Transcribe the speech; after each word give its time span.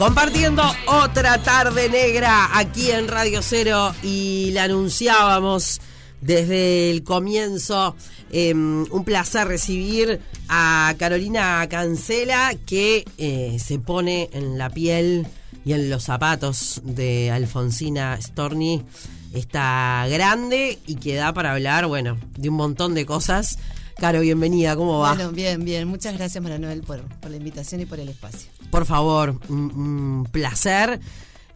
Compartiendo 0.00 0.62
otra 0.86 1.42
tarde 1.42 1.90
negra 1.90 2.58
aquí 2.58 2.90
en 2.90 3.06
Radio 3.06 3.42
Cero 3.42 3.94
y 4.02 4.50
la 4.52 4.64
anunciábamos 4.64 5.78
desde 6.22 6.90
el 6.90 7.04
comienzo. 7.04 7.94
Em, 8.32 8.86
un 8.90 9.04
placer 9.04 9.46
recibir 9.46 10.22
a 10.48 10.94
Carolina 10.98 11.68
Cancela 11.68 12.54
que 12.64 13.04
eh, 13.18 13.58
se 13.62 13.78
pone 13.78 14.30
en 14.32 14.56
la 14.56 14.70
piel 14.70 15.26
y 15.66 15.74
en 15.74 15.90
los 15.90 16.04
zapatos 16.04 16.80
de 16.82 17.30
Alfonsina 17.30 18.18
Storni. 18.22 18.82
Está 19.34 20.06
grande 20.08 20.78
y 20.86 20.94
que 20.94 21.14
da 21.14 21.34
para 21.34 21.52
hablar, 21.52 21.86
bueno, 21.86 22.16
de 22.38 22.48
un 22.48 22.54
montón 22.54 22.94
de 22.94 23.04
cosas. 23.04 23.58
Caro, 24.00 24.20
bienvenida, 24.20 24.76
¿cómo 24.76 25.00
va? 25.00 25.14
Bueno, 25.14 25.30
bien, 25.30 25.62
bien. 25.62 25.86
Muchas 25.86 26.16
gracias, 26.16 26.42
Manuel, 26.42 26.80
por, 26.80 27.02
por 27.18 27.30
la 27.30 27.36
invitación 27.36 27.82
y 27.82 27.84
por 27.84 28.00
el 28.00 28.08
espacio. 28.08 28.50
Por 28.70 28.86
favor, 28.86 29.38
un, 29.50 30.26
placer 30.32 31.00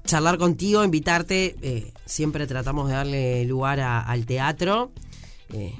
charlar 0.05 0.37
contigo, 0.37 0.85
invitarte. 0.85 1.57
Eh, 1.63 1.91
siempre 2.05 2.47
tratamos 2.47 2.89
de 2.89 2.95
darle 2.97 3.45
lugar 3.47 3.81
al 3.81 4.27
teatro. 4.27 4.93
Eh, 5.55 5.75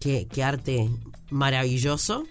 qué, 0.00 0.26
qué 0.32 0.42
arte 0.42 0.88
maravilloso. 1.28 2.24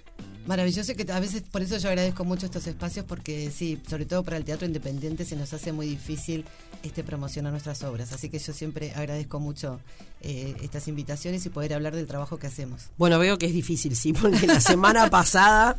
Maravilloso 0.45 0.93
que 0.95 1.11
a 1.11 1.19
veces 1.19 1.41
por 1.41 1.61
eso 1.63 1.77
yo 1.77 1.89
agradezco 1.89 2.23
mucho 2.23 2.45
estos 2.45 2.67
espacios 2.67 3.05
porque 3.05 3.51
sí, 3.51 3.79
sobre 3.89 4.05
todo 4.05 4.23
para 4.23 4.37
el 4.37 4.45
teatro 4.45 4.67
independiente 4.67 5.25
se 5.25 5.35
nos 5.35 5.53
hace 5.53 5.71
muy 5.71 5.87
difícil 5.87 6.45
este 6.83 7.03
promocionar 7.03 7.51
nuestras 7.51 7.83
obras, 7.83 8.13
así 8.13 8.29
que 8.29 8.37
yo 8.37 8.53
siempre 8.53 8.93
agradezco 8.93 9.39
mucho 9.39 9.79
eh, 10.21 10.55
estas 10.61 10.87
invitaciones 10.87 11.45
y 11.45 11.49
poder 11.49 11.73
hablar 11.73 11.95
del 11.95 12.05
trabajo 12.05 12.37
que 12.37 12.47
hacemos. 12.47 12.89
Bueno, 12.97 13.17
veo 13.17 13.37
que 13.39 13.47
es 13.47 13.53
difícil, 13.53 13.95
sí, 13.95 14.13
porque 14.13 14.45
la 14.45 14.61
semana 14.61 15.09
pasada 15.09 15.75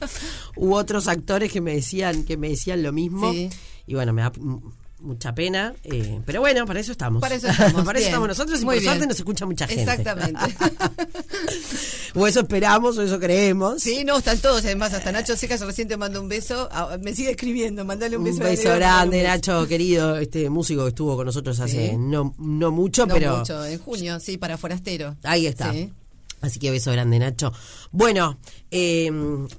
hubo 0.57 0.75
otros 0.75 1.07
actores 1.07 1.53
que 1.53 1.61
me 1.61 1.75
decían 1.75 2.25
que 2.25 2.37
me 2.37 2.49
decían 2.49 2.83
lo 2.83 2.93
mismo. 2.93 3.33
Y 3.33 3.95
bueno, 3.95 4.13
me 4.13 4.23
da 4.23 4.33
mucha 5.07 5.35
pena, 5.35 5.75
eh, 5.85 6.21
pero 6.27 6.41
bueno, 6.41 6.67
para 6.67 6.81
eso 6.81 6.93
estamos. 6.93 7.21
Para 7.21 7.37
eso 7.37 7.49
estamos, 7.49 7.83
para 7.85 7.99
eso 7.99 8.09
estamos 8.09 8.29
nosotros 8.29 8.61
y 8.61 8.65
por 8.65 8.81
suerte 8.81 9.07
nos 9.07 9.17
escucha 9.17 9.47
mucha 9.47 9.67
gente. 9.67 9.83
Exactamente. 9.83 10.41
o 12.15 12.27
eso 12.27 12.41
esperamos, 12.41 12.99
o 12.99 13.03
eso 13.03 13.19
creemos. 13.19 13.83
Sí, 13.83 14.05
no, 14.05 14.19
están 14.19 14.39
todos, 14.39 14.65
además, 14.65 14.93
hasta 14.93 15.13
Nacho 15.13 15.37
Secas 15.37 15.61
recién 15.61 15.89
te 15.89 15.97
mando 15.97 16.21
un 16.21 16.29
beso, 16.29 16.69
ah, 16.73 16.99
me 17.01 17.15
sigue 17.15 17.31
escribiendo, 17.31 17.85
mandale 17.85 18.17
un 18.17 18.25
beso. 18.25 18.39
Un 18.39 18.43
beso 18.45 18.75
grande, 18.75 19.23
Nacho, 19.23 19.67
querido, 19.67 20.17
este 20.17 20.51
músico 20.51 20.83
que 20.83 20.89
estuvo 20.89 21.17
con 21.17 21.27
nosotros 21.27 21.59
hace 21.61 21.97
no, 21.97 22.35
no 22.39 22.71
mucho, 22.71 23.07
no 23.07 23.15
pero... 23.15 23.39
mucho, 23.39 23.65
en 23.65 23.79
junio, 23.79 24.21
sí, 24.21 24.37
para 24.37 24.59
Forastero. 24.59 25.17
Ahí 25.23 25.47
está. 25.47 25.73
Así 26.43 26.59
que 26.59 26.71
beso 26.71 26.93
grande, 26.93 27.19
Nacho. 27.19 27.53
Bueno, 27.93 28.39
eh, 28.71 29.11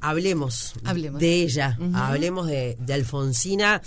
hablemos, 0.02 0.74
hablemos, 0.84 1.20
de 1.20 1.42
ella, 1.42 1.78
hablemos 1.94 2.48
de, 2.48 2.78
de 2.80 2.94
Alfonsina 2.94 3.82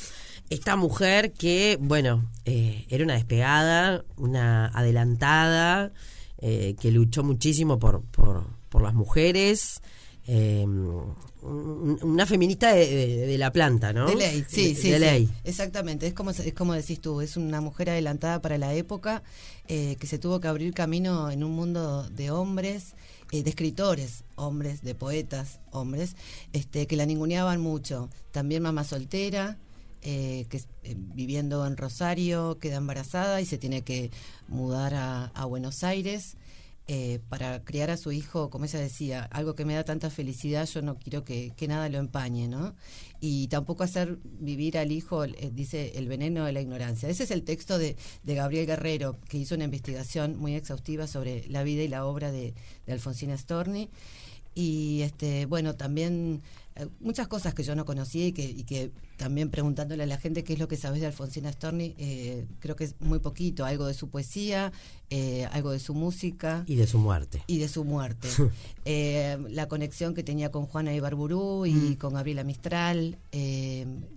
esta 0.50 0.74
mujer 0.74 1.32
que, 1.32 1.78
bueno, 1.80 2.28
eh, 2.44 2.84
era 2.90 3.04
una 3.04 3.14
despegada, 3.14 4.04
una 4.16 4.66
adelantada, 4.66 5.92
eh, 6.38 6.74
que 6.78 6.90
luchó 6.90 7.22
muchísimo 7.22 7.78
por, 7.78 8.02
por, 8.02 8.42
por 8.68 8.82
las 8.82 8.92
mujeres, 8.92 9.80
eh, 10.26 10.66
una 11.42 12.26
feminista 12.26 12.74
de, 12.74 13.36
la 13.38 13.52
planta, 13.52 13.92
¿no? 13.92 14.06
De 14.06 14.16
ley, 14.16 14.44
sí, 14.48 14.74
sí. 14.74 14.90
De 14.90 14.98
ley. 14.98 15.28
Exactamente, 15.44 16.08
es 16.08 16.14
como, 16.14 16.30
es 16.30 16.52
como 16.52 16.74
decís 16.74 17.00
tú, 17.00 17.20
es 17.20 17.36
una 17.36 17.60
mujer 17.60 17.90
adelantada 17.90 18.42
para 18.42 18.58
la 18.58 18.74
época, 18.74 19.22
que 19.66 20.06
se 20.06 20.18
tuvo 20.18 20.40
que 20.40 20.48
abrir 20.48 20.74
camino 20.74 21.30
en 21.30 21.44
un 21.44 21.52
mundo 21.52 22.08
de 22.10 22.32
hombres. 22.32 22.94
de 23.30 23.48
escritores, 23.48 24.24
hombres, 24.34 24.82
de 24.82 24.96
poetas, 24.96 25.60
hombres, 25.70 26.16
este, 26.52 26.88
que 26.88 26.96
la 26.96 27.06
ninguneaban 27.06 27.60
mucho. 27.60 28.10
También 28.32 28.64
mamá 28.64 28.82
soltera, 28.82 29.56
eh, 30.02 30.46
que 30.48 30.58
eh, 30.82 30.94
viviendo 30.96 31.66
en 31.66 31.76
Rosario 31.76 32.58
queda 32.58 32.76
embarazada 32.76 33.40
y 33.42 33.44
se 33.44 33.58
tiene 33.58 33.82
que 33.82 34.10
mudar 34.48 34.94
a, 34.94 35.44
Buenos 35.44 35.84
Aires 35.84 36.36
eh, 36.86 37.20
para 37.28 37.62
criar 37.64 37.90
a 37.90 37.96
su 37.98 38.10
hijo, 38.10 38.48
como 38.48 38.64
ella 38.64 38.80
decía, 38.80 39.24
algo 39.24 39.54
que 39.54 39.64
me 39.64 39.74
da 39.74 39.84
tanta 39.84 40.08
felicidad, 40.08 40.66
yo 40.66 40.80
no 40.80 40.96
quiero 40.98 41.22
que, 41.24 41.52
nada 41.68 41.88
lo 41.88 41.98
empañe, 41.98 42.48
¿no? 42.48 42.74
Y 43.20 43.48
tampoco 43.48 43.84
hacer 43.84 44.18
vivir 44.24 44.78
al 44.78 44.90
hijo, 44.90 45.26
dice, 45.26 45.92
el 45.96 46.08
veneno 46.08 46.46
de 46.46 46.52
la 46.52 46.62
ignorancia. 46.62 47.08
Ese 47.08 47.24
es 47.24 47.30
el 47.30 47.42
texto 47.42 47.78
de, 47.78 47.96
Gabriel 48.24 48.66
Guerrero, 48.66 49.18
que 49.28 49.38
hizo 49.38 49.54
una 49.54 49.64
investigación 49.64 50.38
muy 50.38 50.54
exhaustiva 50.54 51.06
sobre 51.06 51.46
la 51.48 51.62
vida 51.62 51.82
y 51.82 51.88
la 51.88 52.06
obra 52.06 52.32
de, 52.32 52.54
de 52.86 52.92
Alfonsina 52.92 53.36
Storni. 53.36 53.90
Y 54.54 55.02
este, 55.02 55.46
bueno, 55.46 55.76
también 55.76 56.42
eh, 56.74 56.88
muchas 57.00 57.28
cosas 57.28 57.54
que 57.54 57.62
yo 57.62 57.74
no 57.74 57.84
conocía 57.84 58.26
y 58.26 58.32
que, 58.32 58.44
y 58.44 58.64
que 58.64 58.90
también 59.20 59.50
preguntándole 59.50 60.04
a 60.04 60.06
la 60.06 60.16
gente 60.16 60.44
qué 60.44 60.54
es 60.54 60.58
lo 60.58 60.66
que 60.66 60.78
sabes 60.78 61.02
de 61.02 61.06
Alfonsina 61.06 61.52
Storni, 61.52 61.94
eh, 61.98 62.46
creo 62.58 62.74
que 62.74 62.84
es 62.84 62.94
muy 63.00 63.18
poquito, 63.18 63.66
algo 63.66 63.84
de 63.84 63.92
su 63.92 64.08
poesía, 64.08 64.72
eh, 65.10 65.46
algo 65.52 65.72
de 65.72 65.78
su 65.78 65.92
música. 65.92 66.64
Y 66.66 66.76
de 66.76 66.86
su 66.86 66.98
muerte. 66.98 67.44
Y 67.46 67.58
de 67.58 67.68
su 67.68 67.84
muerte. 67.84 68.28
la 69.50 69.68
conexión 69.68 70.14
que 70.14 70.22
tenía 70.22 70.50
con 70.50 70.64
Juana 70.64 70.94
Ibarburú 70.94 71.66
y 71.66 71.74
mm. 71.74 71.96
con 71.96 72.14
Gabriela 72.14 72.44
Mistral, 72.44 73.18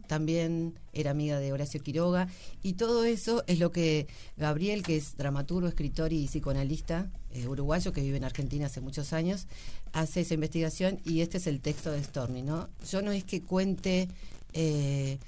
también 0.07 0.79
era 0.93 1.11
amiga 1.11 1.37
de 1.37 1.51
Horacio 1.51 1.83
Quiroga, 1.83 2.29
y 2.61 2.73
todo 2.73 3.03
eso 3.03 3.43
es 3.47 3.59
lo 3.59 3.73
que 3.73 4.07
Gabriel, 4.37 4.83
que 4.83 4.95
es 4.95 5.17
dramaturgo, 5.17 5.67
escritor 5.67 6.13
y 6.13 6.27
psicoanalista 6.27 7.11
uruguayo 7.47 7.91
que 7.91 8.01
vive 8.01 8.17
en 8.17 8.23
Argentina 8.23 8.67
hace 8.67 8.79
muchos 8.79 9.11
años, 9.11 9.47
hace 9.91 10.21
esa 10.21 10.35
investigación 10.35 10.99
y 11.03 11.21
este 11.21 11.39
es 11.39 11.47
el 11.47 11.59
texto 11.59 11.91
de 11.91 12.03
Storni. 12.03 12.43
Yo 12.89 13.01
no 13.01 13.11
es 13.11 13.23
que 13.23 13.41
cuente 13.41 14.07
eh, 14.53 15.19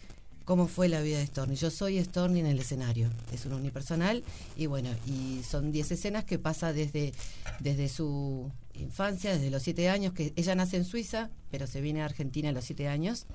cómo 0.45 0.67
fue 0.67 0.87
la 0.87 1.01
vida 1.01 1.17
de 1.17 1.25
Storni, 1.25 1.55
yo 1.55 1.71
soy 1.71 2.03
Storni 2.03 2.39
en 2.39 2.45
el 2.45 2.59
escenario, 2.59 3.09
es 3.33 3.45
un 3.45 3.53
unipersonal 3.53 4.23
y 4.55 4.67
bueno, 4.67 4.89
y 5.07 5.41
son 5.43 5.71
10 5.71 5.91
escenas 5.91 6.23
que 6.23 6.37
pasa 6.37 6.71
desde, 6.71 7.13
desde 7.59 7.89
su 7.89 8.51
infancia, 8.75 9.33
desde 9.33 9.49
los 9.49 9.63
7 9.63 9.89
años, 9.89 10.13
que 10.13 10.33
ella 10.35 10.55
nace 10.55 10.77
en 10.77 10.85
Suiza, 10.85 11.29
pero 11.49 11.67
se 11.67 11.81
viene 11.81 12.01
a 12.01 12.05
Argentina 12.05 12.49
a 12.49 12.51
los 12.51 12.65
7 12.65 12.87
años. 12.87 13.25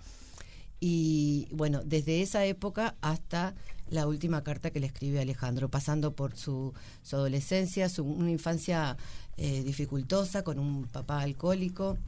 Y 0.83 1.47
bueno, 1.51 1.83
desde 1.85 2.23
esa 2.23 2.47
época 2.47 2.97
hasta 3.03 3.55
la 3.91 4.07
última 4.07 4.43
carta 4.43 4.71
que 4.71 4.81
le 4.81 4.87
escribe 4.87 5.21
Alejandro, 5.21 5.69
pasando 5.69 6.15
por 6.15 6.37
su, 6.37 6.73
adolescencia, 7.13 7.89
su, 7.89 8.05
una 8.05 8.31
infancia 8.31 8.97
eh, 9.37 9.63
dificultosa 9.63 10.43
con 10.43 10.59
un 10.59 10.85
papá 10.85 11.21
alcohólico, 11.21 11.99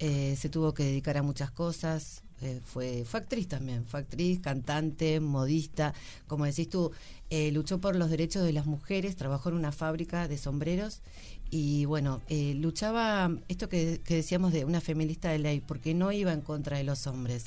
eh, 0.00 0.36
se 0.36 0.48
tuvo 0.48 0.74
que 0.74 0.84
dedicar 0.84 1.16
a 1.16 1.22
muchas 1.22 1.50
cosas. 1.50 2.22
Eh, 2.42 2.60
fue, 2.64 3.04
fue 3.04 3.20
actriz 3.20 3.48
también, 3.48 3.84
fue 3.84 4.00
actriz, 4.00 4.40
cantante, 4.40 5.20
modista. 5.20 5.94
Como 6.26 6.44
decís 6.46 6.68
tú, 6.68 6.90
eh, 7.28 7.50
luchó 7.52 7.80
por 7.80 7.96
los 7.96 8.10
derechos 8.10 8.44
de 8.44 8.52
las 8.52 8.66
mujeres, 8.66 9.16
trabajó 9.16 9.50
en 9.50 9.56
una 9.56 9.72
fábrica 9.72 10.28
de 10.28 10.38
sombreros 10.38 11.02
y 11.50 11.84
bueno, 11.84 12.20
luchaba, 12.28 13.30
esto 13.48 13.68
que, 13.68 14.00
que 14.04 14.14
decíamos 14.14 14.52
de 14.52 14.64
una 14.64 14.80
feminista 14.80 15.30
de 15.30 15.40
ley, 15.40 15.60
porque 15.60 15.94
no 15.94 16.12
iba 16.12 16.32
en 16.32 16.42
contra 16.42 16.76
de 16.78 16.84
los 16.84 17.08
hombres 17.08 17.46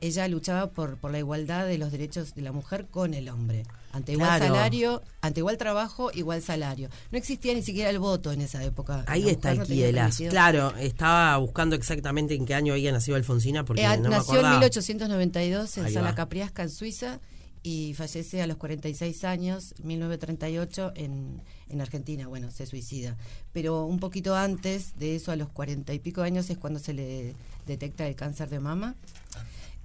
ella 0.00 0.28
luchaba 0.28 0.70
por, 0.70 0.96
por 0.96 1.10
la 1.10 1.18
igualdad 1.18 1.66
de 1.66 1.78
los 1.78 1.92
derechos 1.92 2.34
de 2.34 2.42
la 2.42 2.52
mujer 2.52 2.86
con 2.90 3.14
el 3.14 3.28
hombre. 3.28 3.64
Ante 3.92 4.12
igual 4.12 4.40
salario, 4.40 5.02
ante 5.20 5.40
igual 5.40 5.56
trabajo, 5.56 6.10
igual 6.12 6.42
salario. 6.42 6.88
No 7.12 7.18
existía 7.18 7.54
ni 7.54 7.62
siquiera 7.62 7.90
el 7.90 7.98
voto 7.98 8.32
en 8.32 8.40
esa 8.40 8.62
época. 8.64 9.04
Ahí 9.06 9.28
está 9.28 9.52
el 9.52 9.58
no 9.58 10.30
Claro, 10.30 10.74
estaba 10.76 11.36
buscando 11.38 11.76
exactamente 11.76 12.34
en 12.34 12.44
qué 12.44 12.54
año 12.54 12.72
había 12.72 12.92
nacido 12.92 13.16
Alfonsina 13.16 13.64
porque 13.64 13.82
eh, 13.84 13.98
nació 13.98 14.40
en 14.40 14.50
1892 14.50 15.78
en 15.78 15.92
Sala 15.92 16.14
Capriasca 16.14 16.62
en 16.64 16.70
Suiza 16.70 17.20
y 17.62 17.94
fallece 17.94 18.42
a 18.42 18.46
los 18.46 18.58
46 18.58 19.24
años, 19.24 19.74
1938 19.82 20.92
en 20.96 21.40
en 21.68 21.80
Argentina, 21.80 22.26
bueno, 22.26 22.50
se 22.50 22.66
suicida. 22.66 23.16
Pero 23.52 23.84
un 23.84 23.98
poquito 23.98 24.34
antes 24.34 24.96
de 24.98 25.16
eso, 25.16 25.32
a 25.32 25.36
los 25.36 25.48
40 25.48 25.92
y 25.92 25.98
pico 25.98 26.22
años, 26.22 26.48
es 26.50 26.58
cuando 26.58 26.78
se 26.78 26.94
le 26.94 27.34
detecta 27.66 28.06
el 28.06 28.16
cáncer 28.16 28.48
de 28.48 28.60
mama. 28.60 28.94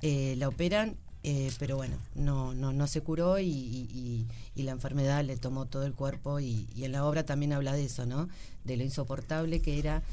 Eh, 0.01 0.35
la 0.37 0.47
operan, 0.47 0.95
eh, 1.23 1.51
pero 1.59 1.75
bueno, 1.75 1.97
no, 2.15 2.53
no, 2.53 2.71
no 2.71 2.87
se 2.87 3.01
curó 3.01 3.39
y, 3.39 4.25
la 4.55 4.71
enfermedad 4.71 5.23
le 5.23 5.37
tomó 5.37 5.67
todo 5.67 5.85
el 5.85 5.93
cuerpo 5.93 6.39
y, 6.39 6.67
en 6.77 6.91
la 6.91 7.05
obra 7.05 7.25
también 7.25 7.53
habla 7.53 7.73
de 7.73 7.85
eso, 7.85 8.05
¿no? 8.05 8.29
De 8.65 8.77
lo 8.77 8.83
insoportable 8.83 9.61
que 9.61 9.79
era 9.79 10.03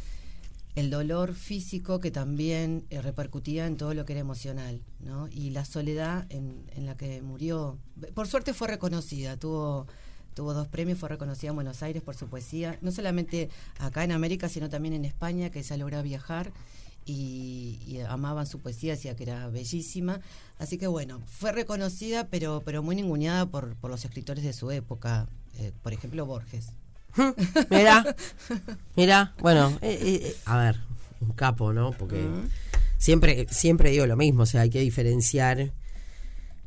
el 0.77 0.91
dolor 0.91 1.35
físico 1.35 2.01
que 2.01 2.11
también 2.11 2.85
eh, 2.91 3.01
repercutía 3.01 3.67
en 3.67 3.77
todo 3.77 3.95
lo 3.95 4.05
que 4.05 4.13
era 4.13 4.21
emocional, 4.21 4.83
¿no? 5.01 5.29
Y 5.29 5.51
la 5.51 5.65
soledad 5.65 6.27
en, 6.31 6.65
en, 6.77 6.87
la 6.87 6.97
que 6.97 7.23
murió. 7.23 7.79
Por 8.15 8.29
suerte 8.29 8.55
fue 8.55 8.69
reconocida, 8.69 9.37
tuvo, 9.37 9.87
tuvo 10.35 10.53
dos 10.53 10.69
premios, 10.69 10.99
fue 10.99 11.09
reconocida 11.09 11.51
en 11.51 11.57
Buenos 11.57 11.83
Aires 11.83 12.03
por 12.03 12.15
su 12.15 12.29
poesía, 12.29 12.79
no 12.83 12.93
solamente 12.93 13.49
acá 13.79 14.05
en 14.05 14.13
América, 14.13 14.49
sino 14.49 14.69
también 14.69 14.95
en 14.95 15.05
España, 15.05 15.51
que 15.51 15.61
ella 15.61 15.77
logra 15.77 16.03
viajar 16.03 16.53
y, 17.07 18.01
amaban 18.09 18.47
su 18.47 18.61
poesía, 18.61 18.93
decía 18.93 19.17
que 19.17 19.23
era 19.23 19.49
bellísima. 19.49 20.21
Así 20.59 20.79
que 20.79 20.87
bueno, 20.87 21.23
fue 21.27 21.53
reconocida, 21.53 22.29
pero, 22.29 22.63
pero 22.65 22.83
muy 22.83 22.97
ninguneada 22.97 23.47
por, 23.47 23.77
por 23.77 23.91
los 23.91 24.05
escritores 24.05 24.45
de 24.45 24.53
su 24.53 24.71
época, 24.71 25.29
eh, 25.59 25.73
por 25.83 25.93
ejemplo 25.93 26.27
Borges. 26.27 26.73
mira, 27.71 28.17
mira, 28.97 29.35
bueno, 29.41 29.71
eh, 29.81 29.99
eh, 30.03 30.37
a 30.45 30.59
ver, 30.59 30.81
un 31.21 31.31
capo, 31.31 31.73
¿no? 31.73 31.93
Porque 31.93 32.29
siempre, 32.99 33.47
siempre 33.51 33.91
digo 33.91 34.07
lo 34.07 34.17
mismo, 34.17 34.43
o 34.43 34.47
sea, 34.47 34.63
hay 34.63 34.71
que 34.71 34.81
diferenciar 34.81 35.73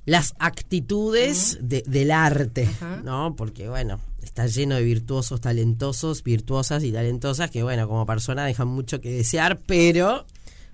las 0.06 0.34
actitudes 0.40 1.60
del 1.62 2.12
arte, 2.12 2.68
¿no? 3.04 3.36
Porque, 3.36 3.70
bueno, 3.70 4.00
está 4.24 4.48
lleno 4.48 4.76
de 4.76 4.84
virtuosos, 4.84 5.42
talentosos, 5.42 6.24
virtuosas 6.24 6.84
y 6.84 6.92
talentosas 6.92 7.52
que, 7.52 7.64
bueno, 7.64 7.88
como 7.88 8.06
persona 8.06 8.46
dejan 8.46 8.68
mucho 8.68 9.02
que 9.02 9.12
desear, 9.12 9.60
pero, 9.66 10.26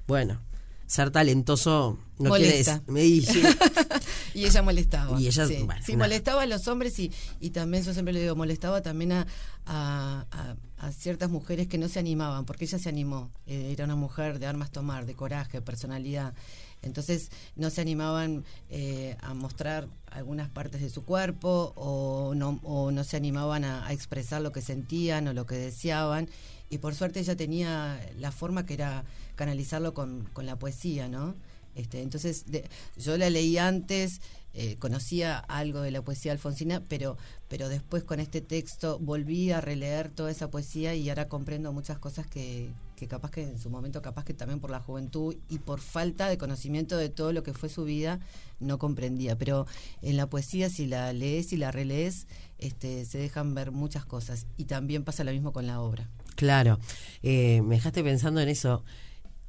bueno, 0.08 0.42
ser 0.88 1.12
talentoso 1.12 1.98
no 2.18 2.32
quiere 2.32 2.58
decir. 2.58 2.82
Me 2.88 3.02
dije. 3.02 3.42
y 4.36 4.46
ella 4.46 4.62
molestaba. 4.62 5.20
Y 5.20 5.28
ella, 5.28 5.48
sí, 5.48 5.96
molestaba 5.96 6.44
a 6.44 6.46
los 6.46 6.68
hombres 6.68 7.00
y, 7.00 7.12
y 7.40 7.52
también, 7.52 7.84
yo 7.84 7.94
siempre 7.94 8.14
le 8.14 8.22
digo, 8.22 8.36
molestaba 8.36 8.82
también 8.82 9.14
a, 9.14 9.26
a, 9.66 10.92
ciertas 10.92 11.30
mujeres 11.30 11.68
que 11.68 11.78
no 11.78 11.88
se 11.88 12.00
animaban, 12.00 12.46
porque 12.46 12.66
ella 12.66 12.78
se 12.78 12.90
animó. 12.90 13.32
Eh, 13.48 13.70
era 13.72 13.86
una 13.86 13.96
mujer 13.96 14.38
de 14.38 14.46
armas 14.46 14.72
tomar, 14.72 15.06
de 15.06 15.16
coraje, 15.16 15.62
personalidad. 15.62 16.34
Entonces 16.82 17.32
no 17.56 17.70
se 17.70 17.82
animaban 17.82 18.44
eh, 18.70 19.18
a 19.22 19.34
mostrar 19.34 19.88
algunas 20.12 20.50
partes 20.50 20.82
de 20.82 20.90
su 20.90 21.04
cuerpo 21.04 21.74
o 21.76 22.36
no, 22.36 22.60
o 22.64 22.92
no 22.92 23.04
se 23.04 23.18
animaban 23.18 23.64
a, 23.64 23.88
a 23.88 23.94
expresar 23.94 24.42
lo 24.42 24.52
que 24.52 24.62
sentían 24.62 25.28
o 25.30 25.34
lo 25.34 25.46
que 25.46 25.56
deseaban. 25.56 26.30
Y 26.70 26.80
por 26.80 26.94
suerte 26.94 27.22
ella 27.22 27.36
tenía 27.38 28.00
la 28.20 28.32
forma 28.32 28.66
que 28.66 28.74
era 28.74 29.06
canalizarlo 29.36 29.94
con, 29.94 30.30
con 30.34 30.46
la 30.46 30.60
poesía, 30.60 31.08
¿no? 31.08 31.36
Este, 31.76 32.02
entonces, 32.02 32.46
yo 32.98 33.18
la 33.18 33.30
leí 33.30 33.58
antes, 33.58 34.22
eh, 34.54 34.78
conocía 34.80 35.38
algo 35.38 35.82
de 35.82 35.92
la 35.92 36.02
poesía 36.02 36.32
alfonsina, 36.32 36.82
pero, 36.88 37.18
pero 37.50 37.68
después 37.68 38.06
con 38.06 38.22
este 38.22 38.40
texto 38.40 38.98
volví 39.00 39.52
a 39.52 39.60
releer 39.60 40.10
toda 40.10 40.32
esa 40.32 40.50
poesía 40.50 40.96
y 40.96 41.10
ahora 41.10 41.28
comprendo 41.28 41.74
muchas 41.74 42.00
cosas 42.00 42.26
que, 42.26 42.72
que 42.96 43.08
capaz 43.08 43.32
que 43.32 43.44
en 43.44 43.60
su 43.60 43.70
momento, 43.70 44.02
capaz 44.02 44.24
que 44.24 44.34
también 44.34 44.62
por 44.62 44.70
la 44.70 44.80
juventud 44.80 45.36
y 45.50 45.60
por 45.60 45.82
falta 45.82 46.30
de 46.30 46.38
conocimiento 46.38 46.96
de 46.98 47.10
todo 47.10 47.34
lo 47.34 47.44
que 47.44 47.54
fue 47.54 47.68
su 47.68 47.84
vida, 47.84 48.20
no 48.60 48.80
comprendía. 48.80 49.38
Pero 49.38 49.68
en 50.02 50.16
la 50.16 50.30
poesía, 50.30 50.70
si 50.70 50.88
la 50.88 51.12
lees 51.12 51.52
y 51.52 51.58
la 51.58 51.72
relees, 51.72 52.28
este, 52.58 53.04
se 53.06 53.18
dejan 53.18 53.54
ver 53.54 53.72
muchas 53.72 54.06
cosas. 54.06 54.48
Y 54.56 54.66
también 54.66 55.04
pasa 55.04 55.24
lo 55.24 55.32
mismo 55.32 55.52
con 55.52 55.68
la 55.68 55.82
obra. 55.82 56.10
Claro, 56.36 56.80
eh, 57.24 57.62
me 57.62 57.76
dejaste 57.76 58.04
pensando 58.04 58.40
en 58.42 58.50
eso 58.50 58.84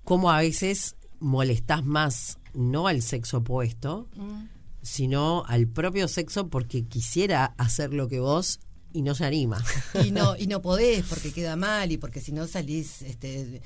cómo 0.05 0.31
a 0.31 0.41
veces 0.41 0.97
molestás 1.21 1.85
más 1.85 2.39
no 2.55 2.87
al 2.87 3.03
sexo 3.03 3.39
opuesto, 3.39 4.09
mm. 4.17 4.45
sino 4.83 5.45
al 5.47 5.69
propio 5.69 6.09
sexo 6.09 6.49
porque 6.49 6.85
quisiera 6.85 7.55
hacer 7.59 7.93
lo 7.93 8.09
que 8.09 8.21
vos 8.21 8.61
y 8.93 9.03
no 9.03 9.15
se 9.15 9.27
anima. 9.27 9.63
Y 10.05 10.11
no, 10.11 10.37
y 10.39 10.47
no 10.47 10.63
podés 10.63 11.05
porque 11.05 11.33
queda 11.33 11.57
mal 11.57 11.93
y 11.93 11.99
porque 11.99 12.21
si 12.21 12.33
no 12.33 12.47
salís, 12.47 13.03
este, 13.03 13.61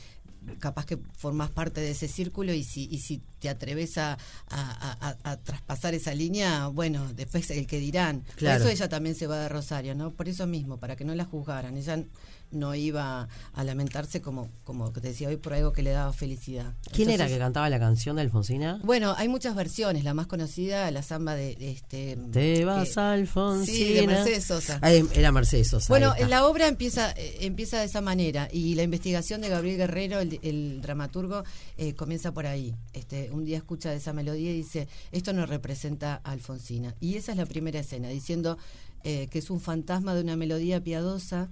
capaz 0.58 0.86
que 0.86 0.98
formás 1.16 1.50
parte 1.50 1.80
de 1.80 1.90
ese 1.90 2.08
círculo 2.08 2.52
y 2.52 2.64
si, 2.64 2.88
y 2.90 2.98
si 2.98 3.22
te 3.38 3.48
atreves 3.48 3.98
a, 3.98 4.18
a, 4.48 5.36
traspasar 5.44 5.94
esa 5.94 6.14
línea, 6.14 6.68
bueno, 6.68 7.12
después 7.14 7.50
el 7.50 7.66
que 7.66 7.78
dirán. 7.78 8.24
Por 8.38 8.48
eso 8.48 8.68
ella 8.68 8.88
también 8.88 9.14
se 9.14 9.26
va 9.26 9.38
de 9.38 9.48
Rosario, 9.48 9.94
¿no? 9.94 10.12
Por 10.12 10.28
eso 10.28 10.46
mismo, 10.46 10.78
para 10.78 10.96
que 10.96 11.04
no 11.04 11.14
la 11.14 11.24
juzgaran. 11.24 11.76
Ella 11.76 12.04
no 12.50 12.74
iba 12.74 13.28
a 13.52 13.64
lamentarse 13.64 14.20
como, 14.20 14.50
como 14.64 14.90
te 14.92 15.00
decía 15.00 15.28
hoy 15.28 15.36
por 15.36 15.54
algo 15.54 15.72
que 15.72 15.82
le 15.82 15.90
daba 15.90 16.12
felicidad. 16.12 16.74
¿Quién 16.92 17.10
era 17.10 17.26
que 17.26 17.38
cantaba 17.38 17.68
la 17.70 17.78
canción 17.78 18.16
de 18.16 18.22
Alfonsina? 18.22 18.80
Bueno, 18.82 19.14
hay 19.16 19.28
muchas 19.28 19.54
versiones. 19.54 20.04
La 20.04 20.14
más 20.14 20.26
conocida, 20.26 20.90
la 20.90 21.02
samba 21.02 21.34
de, 21.34 21.56
este. 21.60 22.16
Te 22.32 22.64
vas, 22.64 22.96
Alfonsina. 22.96 23.66
Sí, 23.66 23.92
de 23.92 24.06
Mercedes 24.06 24.44
Sosa. 24.44 24.80
era 25.14 25.32
Mercedes 25.32 25.68
Sosa. 25.68 25.86
Bueno, 25.88 26.14
la 26.28 26.46
obra 26.46 26.68
empieza, 26.68 27.12
eh, 27.12 27.38
empieza 27.40 27.78
de 27.78 27.86
esa 27.86 28.00
manera 28.00 28.48
y 28.52 28.74
la 28.74 28.82
investigación 28.82 29.40
de 29.40 29.48
Gabriel 29.48 29.78
Guerrero, 29.78 30.20
el, 30.20 30.80
dramaturgo, 30.80 31.44
eh, 31.76 31.94
comienza 31.94 32.32
por 32.32 32.46
ahí. 32.46 32.74
Este, 32.92 33.30
un 33.30 33.44
día 33.44 33.58
escucha 33.58 33.92
esa 33.92 34.12
melodía 34.12 34.50
y 34.50 34.56
dice: 34.56 34.88
Esto 35.12 35.32
no 35.32 35.46
representa 35.46 36.20
a 36.24 36.32
Alfonsina. 36.32 36.94
Y 37.00 37.16
esa 37.16 37.32
es 37.32 37.38
la 37.38 37.46
primera 37.46 37.80
escena, 37.80 38.08
diciendo 38.08 38.58
eh, 39.02 39.28
que 39.30 39.38
es 39.38 39.50
un 39.50 39.60
fantasma 39.60 40.14
de 40.14 40.20
una 40.20 40.36
melodía 40.36 40.82
piadosa 40.82 41.48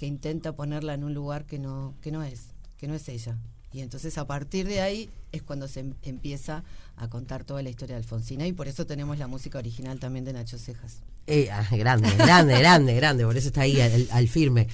que 0.00 0.06
intenta 0.06 0.52
ponerla 0.52 0.94
en 0.94 1.04
un 1.04 1.12
lugar 1.12 1.44
que 1.44 1.58
no, 1.58 1.92
que 2.00 2.10
no 2.10 2.22
es, 2.22 2.54
que 2.78 2.88
no 2.88 2.94
es 2.94 3.06
ella. 3.10 3.36
Y 3.70 3.82
entonces 3.82 4.16
a 4.16 4.26
partir 4.26 4.66
de 4.66 4.80
ahí 4.80 5.10
es 5.30 5.42
cuando 5.42 5.68
se 5.68 5.80
em, 5.80 5.92
empieza 6.02 6.64
a 6.96 7.10
contar 7.10 7.44
toda 7.44 7.60
la 7.60 7.68
historia 7.68 7.96
de 7.96 8.02
Alfonsina 8.02 8.46
y 8.46 8.54
por 8.54 8.66
eso 8.66 8.86
tenemos 8.86 9.18
la 9.18 9.26
música 9.26 9.58
original 9.58 10.00
también 10.00 10.24
de 10.24 10.32
Nacho 10.32 10.56
Cejas. 10.56 11.00
Eh, 11.26 11.50
ah, 11.52 11.68
grande, 11.72 12.08
grande, 12.16 12.58
grande, 12.58 12.94
grande, 12.94 13.26
por 13.26 13.36
eso 13.36 13.48
está 13.48 13.60
ahí 13.60 13.78
al, 13.78 14.26
firme. 14.28 14.68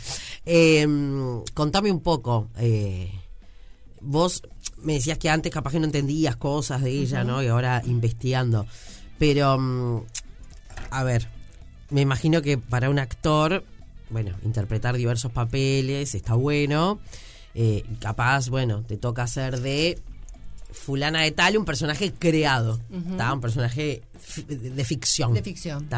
Em, 0.44 1.43
contame 1.55 1.90
un 1.90 2.02
poco, 2.02 2.49
eh, 2.58 3.11
vos 4.00 4.43
me 4.76 4.93
decías 4.93 5.19
que 5.19 5.29
antes 5.29 5.50
capaz 5.52 5.72
que 5.72 5.81
no 5.81 5.87
entendías 5.87 6.37
cosas 6.37 6.82
de 6.82 6.93
ella, 6.93 7.25
¿no? 7.25 7.43
Y 7.43 7.49
ahora 7.49 7.82
investigando. 7.84 8.64
Pero, 9.19 9.58
mm, 9.58 10.02
a 10.90 11.02
ver, 11.02 11.26
me 11.90 12.00
imagino 12.00 12.43
que 12.43 12.58
para 12.58 12.90
un 12.90 13.00
actor 13.00 13.64
bueno, 14.11 14.37
interpretar 14.44 14.97
diversos 14.97 15.32
papeles, 15.32 16.14
está 16.14 16.35
bueno. 16.35 17.00
Eh, 17.55 17.85
capaz, 18.00 18.49
bueno, 18.49 18.82
te 18.82 18.97
toca 18.97 19.23
hacer 19.23 19.61
de 19.61 19.99
fulana 20.70 21.23
de 21.23 21.31
tal 21.31 21.56
un 21.56 21.64
personaje 21.64 22.12
creado, 22.12 22.81
Un 22.91 23.41
personaje 23.41 24.03
de 24.47 24.85
ficción. 24.85 25.32
De 25.32 25.43
ficción. 25.43 25.88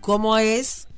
¿Cómo 0.00 0.36
es 0.38 0.88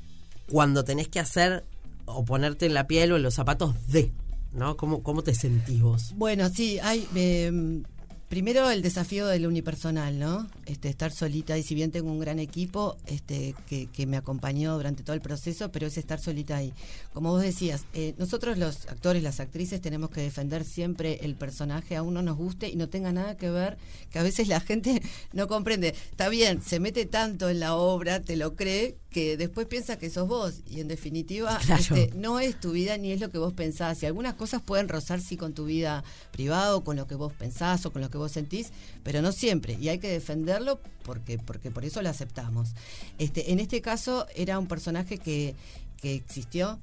cuando 0.51 0.83
tenés 0.83 1.07
que 1.07 1.19
hacer 1.19 1.63
o 2.05 2.25
ponerte 2.25 2.65
en 2.65 2.73
la 2.73 2.87
piel 2.87 3.11
o 3.13 3.15
en 3.15 3.23
los 3.23 3.35
zapatos 3.35 3.75
de? 3.87 4.11
¿No? 4.51 4.77
¿Cómo, 4.77 5.03
cómo 5.03 5.21
te 5.21 5.33
sentís 5.33 5.81
vos? 5.81 6.13
Bueno, 6.15 6.49
sí, 6.49 6.79
hay... 6.79 7.07
Em, 7.15 7.83
Primero 8.29 8.71
el 8.71 8.81
desafío 8.81 9.27
del 9.27 9.45
unipersonal, 9.45 10.17
¿no? 10.17 10.47
Este, 10.65 10.89
estar 10.89 11.11
solita 11.11 11.59
y 11.59 11.63
si 11.63 11.75
bien 11.75 11.91
tengo 11.91 12.11
un 12.11 12.19
gran 12.19 12.39
equipo 12.39 12.97
este, 13.05 13.53
que, 13.67 13.85
que 13.85 14.07
me 14.07 14.17
acompañó 14.17 14.75
durante 14.75 15.03
todo 15.03 15.13
el 15.13 15.21
proceso, 15.21 15.71
pero 15.71 15.85
es 15.85 15.97
estar 15.99 16.19
solita 16.19 16.57
ahí. 16.57 16.73
Como 17.13 17.29
vos 17.29 17.43
decías, 17.43 17.85
eh, 17.93 18.15
nosotros 18.17 18.57
los 18.57 18.87
actores, 18.87 19.21
las 19.21 19.39
actrices 19.39 19.79
tenemos 19.79 20.09
que 20.09 20.21
defender 20.21 20.65
siempre 20.65 21.19
el 21.21 21.35
personaje, 21.35 21.95
a 21.95 22.01
uno 22.01 22.23
nos 22.23 22.35
guste 22.35 22.67
y 22.67 22.75
no 22.77 22.89
tenga 22.89 23.11
nada 23.11 23.37
que 23.37 23.51
ver, 23.51 23.77
que 24.09 24.17
a 24.17 24.23
veces 24.23 24.47
la 24.47 24.59
gente 24.59 25.03
no 25.31 25.47
comprende. 25.47 25.89
Está 26.09 26.27
bien, 26.27 26.63
se 26.63 26.79
mete 26.79 27.05
tanto 27.05 27.47
en 27.47 27.59
la 27.59 27.75
obra, 27.75 28.21
te 28.21 28.37
lo 28.37 28.55
cree, 28.55 28.97
que 29.15 29.37
después 29.37 29.65
piensa 29.65 29.97
que 29.97 30.09
sos 30.09 30.27
vos 30.27 30.55
y 30.69 30.81
en 30.81 30.89
definitiva 30.89 31.57
este, 31.79 32.11
no 32.15 32.41
es 32.41 32.59
tu 32.59 32.71
vida 32.71 32.97
ni 32.97 33.13
es 33.13 33.21
lo 33.21 33.31
que 33.31 33.37
vos 33.37 33.53
pensás. 33.53 34.03
Y 34.03 34.05
algunas 34.05 34.33
cosas 34.33 34.61
pueden 34.61 34.89
rozar 34.89 35.21
sí 35.21 35.37
con 35.37 35.53
tu 35.53 35.63
vida 35.63 36.03
privada 36.33 36.75
o 36.75 36.83
con 36.83 36.97
lo 36.97 37.07
que 37.07 37.15
vos 37.15 37.31
pensás 37.31 37.85
o 37.85 37.93
con 37.93 38.01
lo 38.01 38.09
que 38.09 38.17
vos 38.17 38.33
sentís, 38.33 38.73
pero 39.03 39.21
no 39.21 39.31
siempre. 39.31 39.77
Y 39.79 39.87
hay 39.87 39.99
que 39.99 40.09
defenderlo 40.09 40.81
porque, 41.05 41.37
porque 41.39 41.71
por 41.71 41.85
eso 41.85 42.01
lo 42.01 42.09
aceptamos. 42.09 42.71
Este, 43.17 43.53
en 43.53 43.61
este 43.61 43.79
caso 43.79 44.27
era 44.35 44.59
un 44.59 44.67
personaje 44.67 45.17
que, 45.17 45.55
que 46.01 46.13
existió, 46.15 46.77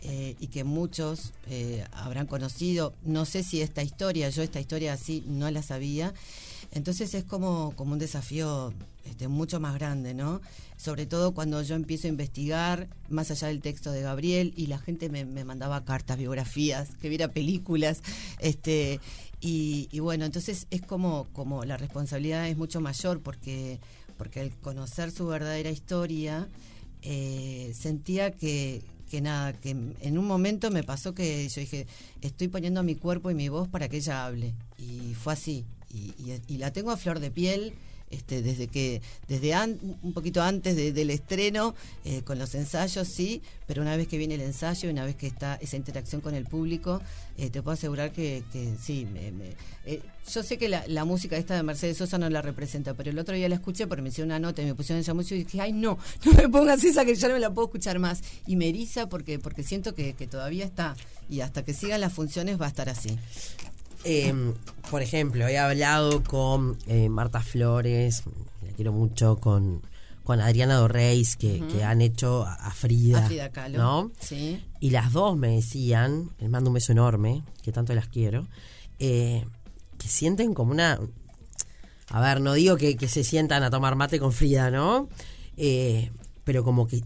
eh, 0.00 0.36
y 0.40 0.48
que 0.48 0.62
muchos 0.64 1.32
eh, 1.48 1.84
habrán 1.92 2.26
conocido. 2.26 2.94
No 3.04 3.24
sé 3.24 3.44
si 3.44 3.62
esta 3.62 3.82
historia, 3.82 4.28
yo 4.28 4.42
esta 4.42 4.60
historia 4.60 4.92
así 4.92 5.24
no 5.26 5.48
la 5.52 5.62
sabía. 5.62 6.12
Entonces 6.76 7.14
es 7.14 7.24
como, 7.24 7.72
como 7.74 7.94
un 7.94 7.98
desafío 7.98 8.70
este, 9.06 9.28
mucho 9.28 9.60
más 9.60 9.72
grande, 9.76 10.12
¿no? 10.12 10.42
Sobre 10.76 11.06
todo 11.06 11.32
cuando 11.32 11.62
yo 11.62 11.74
empiezo 11.74 12.06
a 12.06 12.10
investigar, 12.10 12.86
más 13.08 13.30
allá 13.30 13.48
del 13.48 13.62
texto 13.62 13.92
de 13.92 14.02
Gabriel, 14.02 14.52
y 14.56 14.66
la 14.66 14.78
gente 14.78 15.08
me, 15.08 15.24
mandaba 15.24 15.86
cartas, 15.86 16.18
biografías, 16.18 16.90
que 17.00 17.08
viera 17.08 17.28
películas, 17.28 18.02
este, 18.40 19.00
y, 19.40 19.88
bueno, 20.00 20.26
entonces 20.26 20.66
es 20.70 20.82
como, 20.82 21.26
como 21.32 21.64
la 21.64 21.78
responsabilidad 21.78 22.46
es 22.46 22.58
mucho 22.58 22.82
mayor 22.82 23.22
porque, 23.22 23.80
porque 24.18 24.40
al 24.40 24.50
conocer 24.58 25.10
su 25.12 25.26
verdadera 25.28 25.70
historia, 25.70 26.46
eh, 27.00 27.72
sentía 27.74 28.32
que, 28.32 28.82
que 29.10 29.22
nada, 29.22 29.54
que 29.54 29.70
en 29.70 30.18
un 30.18 30.26
momento 30.26 30.70
me 30.70 30.82
pasó 30.82 31.14
que 31.14 31.48
yo 31.48 31.60
dije, 31.62 31.86
estoy 32.20 32.48
poniendo 32.48 32.82
mi 32.82 32.96
cuerpo 32.96 33.30
y 33.30 33.34
mi 33.34 33.48
voz 33.48 33.66
para 33.66 33.88
que 33.88 33.96
ella 33.96 34.26
hable. 34.26 34.54
Y 34.76 35.14
fue 35.14 35.32
así. 35.32 35.64
Y 35.90 36.58
la 36.58 36.72
tengo 36.72 36.90
a 36.90 36.96
flor 36.96 37.20
de 37.20 37.30
piel 37.30 37.74
este, 38.08 38.40
desde 38.40 38.68
que 38.68 39.02
desde 39.26 39.52
un 39.60 40.12
poquito 40.12 40.40
antes 40.40 40.76
del 40.76 41.10
estreno 41.10 41.74
eh, 42.04 42.22
con 42.22 42.38
los 42.38 42.54
ensayos 42.54 43.08
sí 43.08 43.42
pero 43.66 43.82
una 43.82 43.96
vez 43.96 44.06
que 44.06 44.16
viene 44.16 44.36
el 44.36 44.42
ensayo 44.42 44.88
una 44.88 45.04
vez 45.04 45.16
que 45.16 45.26
está 45.26 45.56
esa 45.56 45.76
interacción 45.76 46.20
con 46.20 46.36
el 46.36 46.44
público 46.44 47.02
eh, 47.36 47.50
te 47.50 47.62
puedo 47.62 47.74
asegurar 47.74 48.12
que, 48.12 48.44
sí 48.80 49.08
eh, 49.86 50.02
yo 50.32 50.42
sé 50.44 50.56
que 50.56 50.68
la, 50.68 51.04
música 51.04 51.36
esta 51.36 51.56
de 51.56 51.64
Mercedes 51.64 51.96
Sosa 51.96 52.16
no 52.16 52.30
la 52.30 52.42
representa 52.42 52.94
pero 52.94 53.10
el 53.10 53.18
otro 53.18 53.34
día 53.34 53.48
la 53.48 53.56
escuché 53.56 53.88
porque 53.88 54.02
me 54.02 54.10
hicieron 54.10 54.30
una 54.30 54.38
nota 54.38 54.62
y 54.62 54.66
me 54.66 54.76
pusieron 54.76 55.00
esa 55.00 55.12
música 55.12 55.34
y 55.34 55.42
dije 55.42 55.60
ay 55.60 55.72
no 55.72 55.98
no 56.24 56.32
me 56.32 56.48
pongas 56.48 56.84
esa 56.84 57.04
que 57.04 57.16
ya 57.16 57.26
no 57.26 57.34
me 57.34 57.40
la 57.40 57.52
puedo 57.52 57.66
escuchar 57.66 57.98
más 57.98 58.22
y 58.46 58.54
me 58.54 58.68
eriza 58.68 59.08
porque 59.08 59.40
porque 59.40 59.64
siento 59.64 59.96
que, 59.96 60.14
que 60.14 60.28
todavía 60.28 60.64
está 60.64 60.94
y 61.28 61.40
hasta 61.40 61.64
que 61.64 61.74
sigan 61.74 62.00
las 62.00 62.12
funciones 62.12 62.60
va 62.60 62.66
a 62.66 62.68
estar 62.68 62.88
así 62.88 63.18
Em, 64.04 64.54
por 64.90 65.02
ejemplo, 65.02 65.46
he 65.48 65.58
hablado 65.58 66.22
con 66.22 66.78
eh, 66.86 67.08
Marta 67.08 67.40
Flores, 67.40 68.22
la 68.62 68.72
quiero 68.72 68.92
mucho, 68.92 69.36
con, 69.36 69.82
con 70.24 70.40
Adriana 70.40 70.76
Dorreis, 70.76 71.36
que, 71.36 71.62
que 71.72 71.84
han 71.84 72.00
hecho 72.00 72.44
a, 72.46 72.70
Frida. 72.70 73.28
¿no? 73.70 74.12
Sí. 74.20 74.64
Y 74.80 74.90
las 74.90 75.12
dos 75.12 75.36
me 75.36 75.56
decían, 75.56 76.30
les 76.38 76.50
mando 76.50 76.70
un 76.70 76.74
beso 76.74 76.92
enorme, 76.92 77.42
que 77.62 77.72
tanto 77.72 77.94
las 77.94 78.08
quiero, 78.08 78.46
eh, 78.98 79.44
que 79.98 80.08
sienten 80.08 80.54
como 80.54 80.72
una 80.72 81.00
a 82.08 82.20
ver, 82.20 82.40
no 82.40 82.54
digo 82.54 82.76
que, 82.76 82.96
que 82.96 83.08
se 83.08 83.24
sientan 83.24 83.62
a 83.62 83.70
tomar 83.70 83.96
mate 83.96 84.18
con 84.18 84.32
Frida, 84.32 84.70
¿no? 84.70 85.08
Eh, 85.56 86.10
pero 86.44 86.62
como 86.62 86.86
que 86.86 87.02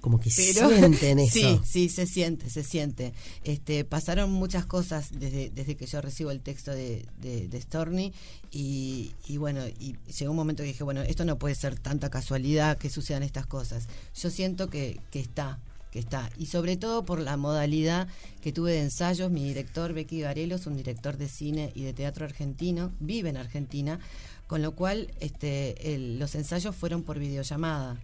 como 0.00 0.20
que 0.20 0.30
sienten 0.30 1.18
eso. 1.18 1.32
Sí, 1.32 1.60
sí, 1.64 1.88
se 1.88 2.06
siente, 2.06 2.50
se 2.50 2.62
siente. 2.62 3.12
Este, 3.44 3.84
pasaron 3.84 4.30
muchas 4.30 4.64
cosas 4.64 5.10
desde, 5.18 5.50
desde 5.50 5.76
que 5.76 5.86
yo 5.86 6.00
recibo 6.00 6.30
el 6.30 6.40
texto 6.40 6.70
de, 6.70 7.04
de, 7.20 7.60
Storni 7.60 8.12
y, 8.52 9.12
y, 9.26 9.36
bueno, 9.38 9.66
y 9.66 9.96
llegó 10.18 10.30
un 10.30 10.36
momento 10.36 10.62
que 10.62 10.68
dije, 10.68 10.84
bueno, 10.84 11.02
esto 11.02 11.24
no 11.24 11.38
puede 11.38 11.54
ser 11.54 11.78
tanta 11.78 12.10
casualidad 12.10 12.78
que 12.78 12.90
sucedan 12.90 13.22
estas 13.22 13.46
cosas. 13.46 13.88
Yo 14.14 14.30
siento 14.30 14.70
que, 14.70 15.00
que 15.10 15.20
está, 15.20 15.58
que 15.90 15.98
está. 15.98 16.30
Y 16.38 16.46
sobre 16.46 16.76
todo 16.76 17.04
por 17.04 17.18
la 17.20 17.36
modalidad 17.36 18.06
que 18.40 18.52
tuve 18.52 18.72
de 18.72 18.82
ensayos. 18.82 19.30
Mi 19.32 19.44
director, 19.44 19.92
Becky 19.92 20.20
Garelo, 20.20 20.54
es 20.56 20.66
un 20.66 20.76
director 20.76 21.16
de 21.16 21.28
cine 21.28 21.72
y 21.74 21.82
de 21.82 21.92
teatro 21.92 22.24
argentino, 22.24 22.92
vive 23.00 23.30
en 23.30 23.36
Argentina, 23.36 23.98
con 24.46 24.62
lo 24.62 24.76
cual 24.76 25.12
este, 25.18 25.98
los 25.98 26.36
ensayos 26.36 26.76
fueron 26.76 27.02
por 27.02 27.18
videollamada. 27.18 27.98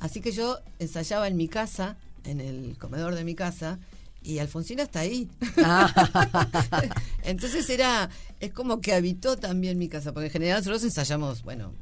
Así 0.00 0.20
que 0.20 0.32
yo 0.32 0.58
ensayaba 0.78 1.28
en 1.28 1.36
mi 1.36 1.48
casa, 1.48 1.96
en 2.24 2.40
el 2.40 2.76
comedor 2.78 3.14
de 3.14 3.24
mi 3.24 3.34
casa, 3.34 3.78
y 4.22 4.38
Alfonsina 4.38 4.82
está 4.82 5.00
ahí. 5.00 5.28
Ah. 5.58 6.90
Entonces 7.22 7.68
era, 7.70 8.10
es 8.40 8.52
como 8.52 8.80
que 8.80 8.92
habitó 8.92 9.36
también 9.36 9.78
mi 9.78 9.88
casa, 9.88 10.12
porque 10.12 10.26
en 10.26 10.32
general 10.32 10.58
nosotros 10.58 10.84
ensayamos, 10.84 11.42
bueno, 11.42 11.72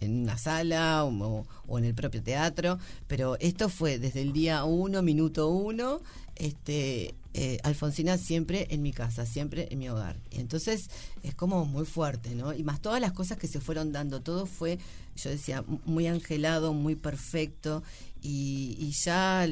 en 0.00 0.22
una 0.22 0.38
sala 0.38 1.04
o, 1.04 1.44
en 1.78 1.84
el 1.84 1.94
propio 1.94 2.22
teatro, 2.22 2.78
pero 3.06 3.36
esto 3.40 3.68
fue 3.68 3.98
desde 3.98 4.22
el 4.22 4.32
día 4.32 4.64
uno, 4.64 5.02
minuto 5.02 5.48
uno, 5.48 6.00
este, 6.36 7.14
eh, 7.34 7.58
Alfonsina 7.62 8.18
siempre 8.18 8.66
en 8.70 8.82
mi 8.82 8.92
casa, 8.92 9.26
siempre 9.26 9.68
en 9.70 9.78
mi 9.78 9.88
hogar. 9.88 10.16
Entonces 10.30 10.90
es 11.22 11.34
como 11.34 11.64
muy 11.64 11.84
fuerte, 11.84 12.34
¿no? 12.34 12.52
Y 12.52 12.64
más 12.64 12.80
todas 12.80 13.00
las 13.00 13.12
cosas 13.12 13.38
que 13.38 13.46
se 13.46 13.60
fueron 13.60 13.92
dando, 13.92 14.20
todo 14.20 14.46
fue, 14.46 14.78
yo 15.16 15.30
decía, 15.30 15.64
muy 15.84 16.06
angelado, 16.06 16.72
muy 16.72 16.96
perfecto, 16.96 17.82
y, 18.22 18.90
ya 19.02 19.46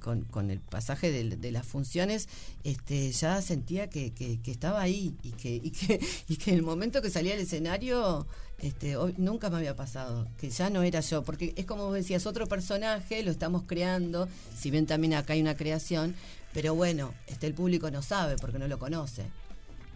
con, 0.00 0.50
el 0.50 0.60
pasaje 0.60 1.10
de, 1.10 1.52
las 1.52 1.66
funciones, 1.66 2.28
este, 2.64 3.10
ya 3.12 3.42
sentía 3.42 3.90
que, 3.90 4.12
estaba 4.46 4.80
ahí 4.80 5.14
y 5.22 5.32
que, 5.32 5.56
y 5.56 5.70
que, 5.70 6.00
y 6.28 6.36
que 6.36 6.52
el 6.54 6.62
momento 6.62 7.02
que 7.02 7.10
salía 7.10 7.34
al 7.34 7.40
escenario 7.40 8.26
este, 8.58 8.96
nunca 9.18 9.50
me 9.50 9.56
había 9.58 9.76
pasado, 9.76 10.26
que 10.38 10.50
ya 10.50 10.70
no 10.70 10.82
era 10.82 11.00
yo, 11.00 11.22
porque 11.22 11.52
es 11.56 11.66
como 11.66 11.86
vos 11.86 11.94
decías, 11.94 12.26
otro 12.26 12.46
personaje, 12.46 13.22
lo 13.22 13.30
estamos 13.30 13.64
creando, 13.66 14.28
si 14.56 14.70
bien 14.70 14.86
también 14.86 15.14
acá 15.14 15.34
hay 15.34 15.40
una 15.40 15.56
creación, 15.56 16.14
pero 16.54 16.74
bueno, 16.74 17.12
este, 17.26 17.46
el 17.46 17.54
público 17.54 17.90
no 17.90 18.02
sabe 18.02 18.36
porque 18.36 18.58
no 18.58 18.68
lo 18.68 18.78
conoce. 18.78 19.24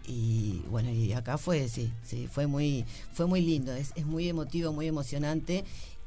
Y 0.07 0.63
bueno, 0.69 0.89
y 0.91 1.13
acá 1.13 1.37
fue, 1.37 1.69
sí, 1.69 1.91
sí, 2.03 2.27
fue 2.31 2.47
muy, 2.47 2.85
fue 3.13 3.27
muy 3.27 3.41
lindo, 3.41 3.73
es, 3.73 3.91
es 3.95 4.05
muy 4.05 4.27
emotivo, 4.27 4.73
muy 4.73 4.87
emocionante 4.87 5.63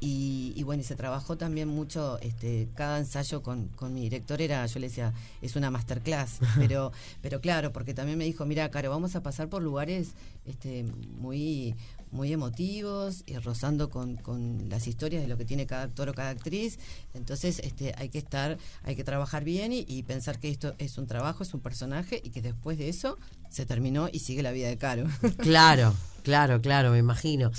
y, 0.07 0.63
bueno, 0.65 0.83
y 0.83 0.85
se 0.85 0.97
trabajó 0.97 1.39
también 1.39 1.67
mucho, 1.69 2.19
este, 2.21 2.69
cada 2.75 2.99
ensayo 2.99 3.43
con, 3.43 3.69
con, 3.69 3.95
mi 3.95 4.03
director 4.03 4.43
era, 4.43 4.67
yo 4.67 4.79
le 4.79 4.89
decía, 4.89 5.15
es 5.41 5.57
una 5.57 5.71
masterclass, 5.71 6.41
pero, 6.59 6.93
pero 7.23 7.41
claro, 7.41 7.73
porque 7.73 7.95
también 7.95 8.19
me 8.19 8.25
dijo, 8.25 8.45
mira, 8.45 8.71
Caro, 8.71 8.91
vamos 8.91 9.17
a 9.17 9.23
pasar 9.23 9.49
por 9.49 9.63
lugares 9.63 10.13
este, 10.45 10.85
muy, 11.19 11.75
muy 12.15 12.33
emotivos 12.33 13.25
y 13.27 13.37
rozando 13.37 13.91
con, 13.91 14.17
con, 14.17 14.69
las 14.71 14.87
historias 14.87 15.23
de 15.23 15.29
lo 15.29 15.37
que 15.37 15.45
tiene 15.45 15.67
cada 15.67 15.83
actor 15.83 16.09
o 16.09 16.15
cada 16.15 16.31
actriz. 16.31 16.79
Entonces 17.13 17.61
este, 17.63 17.93
hay 17.99 18.09
que 18.09 18.19
estar, 18.19 18.57
hay 18.85 18.95
que 18.95 19.05
trabajar 19.05 19.45
bien 19.45 19.73
y, 19.73 20.03
pensar 20.05 20.39
que 20.39 20.49
esto 20.49 20.75
es 20.79 20.97
un 20.97 21.07
trabajo, 21.07 21.43
es 21.43 21.53
un 21.55 21.61
personaje 21.61 22.21
y 22.23 22.31
que 22.31 22.41
después 22.41 22.79
de 22.79 22.89
eso 22.89 23.19
se 23.51 23.67
terminó 23.67 24.09
y 24.13 24.21
sigue 24.21 24.43
la 24.43 24.53
vida 24.53 24.69
de 24.69 24.79
Caro. 24.79 25.07
Claro, 25.39 25.95
claro, 26.23 26.61
claro, 26.61 26.91
me 26.93 26.99
imagino. 26.99 27.51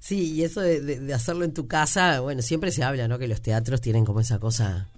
Sí, 0.00 0.32
y 0.32 0.42
eso 0.42 0.60
de, 0.60 0.80
de, 0.80 1.14
hacerlo 1.14 1.44
en 1.44 1.54
tu 1.54 1.68
casa, 1.68 2.20
bueno, 2.20 2.42
siempre 2.42 2.72
se 2.72 2.82
habla, 2.82 3.06
¿no? 3.06 3.18
Que 3.18 3.28
los 3.28 3.40
teatros 3.40 3.80
tienen 3.80 4.04
como 4.04 4.20
esa 4.20 4.38
cosa 4.38 4.88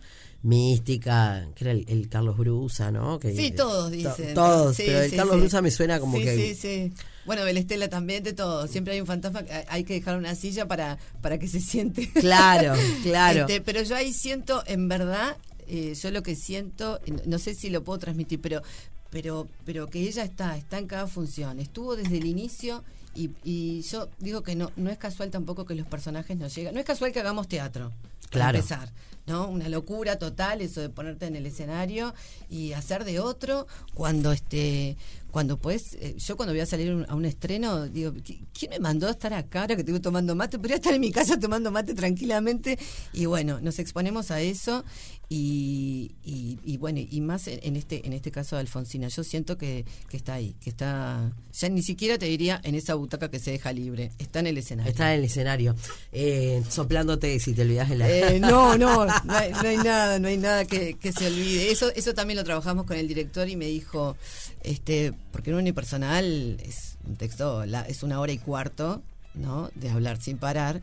mística, 0.43 1.47
que 1.55 1.65
era 1.65 1.73
el, 1.73 2.09
Carlos 2.09 2.37
Brusa, 2.37 2.91
¿no? 2.91 3.19
Que, 3.19 3.35
sí, 3.35 3.53
todos 3.53 3.91
dicen. 3.91 4.35
todos, 4.35 4.77
pero 4.77 5.03
el 5.03 5.15
Carlos 5.15 5.39
Brusa 5.39 5.63
me 5.63 5.71
suena 5.71 6.01
como 6.01 6.19
que... 6.19 6.37
Sí, 6.37 6.55
sí, 6.55 6.93
Bueno, 7.25 7.45
Belestela 7.45 7.89
también, 7.89 8.25
de 8.25 8.33
todo. 8.33 8.67
Siempre 8.67 8.95
hay 8.95 9.01
un 9.01 9.07
fantasma, 9.07 9.45
hay 9.69 9.85
que 9.85 9.95
dejar 9.95 10.19
una 10.19 10.35
silla 10.35 10.67
para, 10.67 10.99
para 11.21 11.39
que 11.39 11.47
se 11.47 11.61
siente. 11.61 12.11
Claro, 12.13 12.75
claro. 13.03 13.41
Este, 13.43 13.61
pero 13.61 13.83
yo 13.83 13.95
ahí 13.95 14.13
siento, 14.13 14.65
en 14.67 14.89
verdad, 14.89 15.37
eh, 15.69 15.95
yo 15.95 16.11
lo 16.11 16.23
que 16.23 16.35
siento, 16.35 17.01
no 17.25 17.39
sé 17.39 17.55
si 17.55 17.71
lo 17.71 17.85
puedo 17.85 18.01
transmitir, 18.01 18.41
pero, 18.41 18.63
pero, 19.11 19.47
pero 19.65 19.87
que 19.89 20.01
ella 20.01 20.25
está, 20.25 20.57
está 20.57 20.79
en 20.79 20.89
cada 20.89 21.07
función. 21.07 21.61
Estuvo 21.61 21.95
desde 21.95 22.19
el 22.19 22.27
inicio 22.27 22.83
y, 23.15 23.31
y 23.45 23.83
yo 23.83 24.09
digo 24.19 24.43
que 24.43 24.57
no, 24.57 24.73
no 24.75 24.91
es 24.91 24.99
casual 24.99 25.31
tampoco 25.31 25.67
que 25.67 25.77
los 25.77 25.87
personajes 25.87 26.37
no 26.37 26.49
llegan. 26.49 26.75
No 26.75 26.81
es 26.81 26.87
casual 26.87 27.13
que 27.13 27.21
hagamos 27.21 27.47
teatro. 27.47 27.93
Claro. 28.31 28.59
empezar. 28.59 28.91
¿No? 29.27 29.49
Una 29.49 29.69
locura 29.69 30.19
total 30.19 30.61
eso 30.61 30.81
de 30.81 30.89
ponerte 30.89 31.27
en 31.27 31.37
el 31.37 31.47
escenario 31.47 32.15
y 32.49 32.73
hacer 32.73 33.05
de 33.05 33.21
otro 33.21 33.67
cuando 33.95 34.33
este 34.33 34.97
cuando 35.33 35.59
pues 35.59 35.97
yo 36.19 36.37
cuando 36.37 36.53
voy 36.53 36.61
a 36.61 36.67
salir 36.67 37.07
a 37.09 37.15
un 37.15 37.25
estreno 37.25 37.89
digo 37.89 38.13
quién 38.53 38.71
me 38.71 38.79
mandó 38.79 39.09
a 39.09 39.13
estar 39.13 39.33
acá 39.33 39.63
ahora 39.63 39.75
que 39.75 39.81
estoy 39.81 39.99
tomando 39.99 40.35
mate 40.35 40.59
podría 40.59 40.77
estar 40.77 40.93
en 40.93 41.01
mi 41.01 41.11
casa 41.11 41.41
tomando 41.41 41.71
mate 41.71 41.95
tranquilamente. 41.95 42.79
Y 43.15 43.25
bueno 43.25 43.59
nos 43.61 43.79
exponemos 43.79 44.31
a 44.31 44.41
eso 44.43 44.85
y, 45.35 46.13
y, 46.23 46.77
bueno 46.77 47.01
y 47.01 47.21
más 47.23 47.49
en 47.49 47.77
este 47.77 48.07
en 48.07 48.13
este 48.13 48.31
caso 48.31 48.57
de 48.57 48.61
Alfonsina. 48.61 49.09
Yo 49.09 49.25
siento 49.25 49.57
que, 49.57 49.87
que, 50.11 50.19
está 50.19 50.35
ahí 50.35 50.55
que 50.61 50.69
está 50.69 51.33
ya 51.53 51.69
ni 51.71 51.83
siquiera 51.83 52.19
te 52.19 52.27
diría 52.27 52.61
en 52.63 52.75
esa 52.75 52.95
butaca 52.95 53.31
que 53.31 53.39
se 53.39 53.53
deja 53.53 53.73
libre. 53.73 54.13
Está 54.19 54.41
en 54.41 54.49
el 54.49 54.59
escenario. 54.59 54.91
Está 54.91 55.15
en 55.15 55.21
el 55.21 55.25
escenario 55.25 55.75
eh, 56.13 56.63
soplándote 56.69 57.41
si 57.41 57.55
te 57.55 57.63
olvidas 57.63 57.89
de 57.89 57.97
la 57.97 58.11
eh, 58.11 58.41
no 58.41 58.77
no 58.77 59.07
no 59.07 59.13
hay, 59.35 59.53
nada 59.79 60.19
no 60.19 60.29
hay 60.29 60.37
nada 60.37 60.67
que, 60.67 60.95
que 60.95 61.13
se 61.13 61.27
olvide. 61.27 61.73
Eso 61.73 61.91
eso 61.95 62.13
también 62.13 62.37
lo 62.37 62.45
trabajamos 62.45 62.85
con 62.85 62.99
el 62.99 63.09
director 63.09 63.49
y 63.49 63.57
me 63.57 63.67
dijo 63.67 64.17
este 64.63 65.15
porque 65.31 65.51
en 65.51 65.57
un 65.57 65.63
unipersonal 65.63 66.59
es 66.61 66.99
un 67.07 67.17
texto, 67.17 67.63
es 67.63 68.03
una 68.03 68.21
hora 68.21 68.33
y 68.33 68.39
cuarto, 68.39 69.03
¿no? 69.35 69.71
De 69.75 69.91
hablar 69.91 70.21
sin 70.21 70.39
parar. 70.39 70.83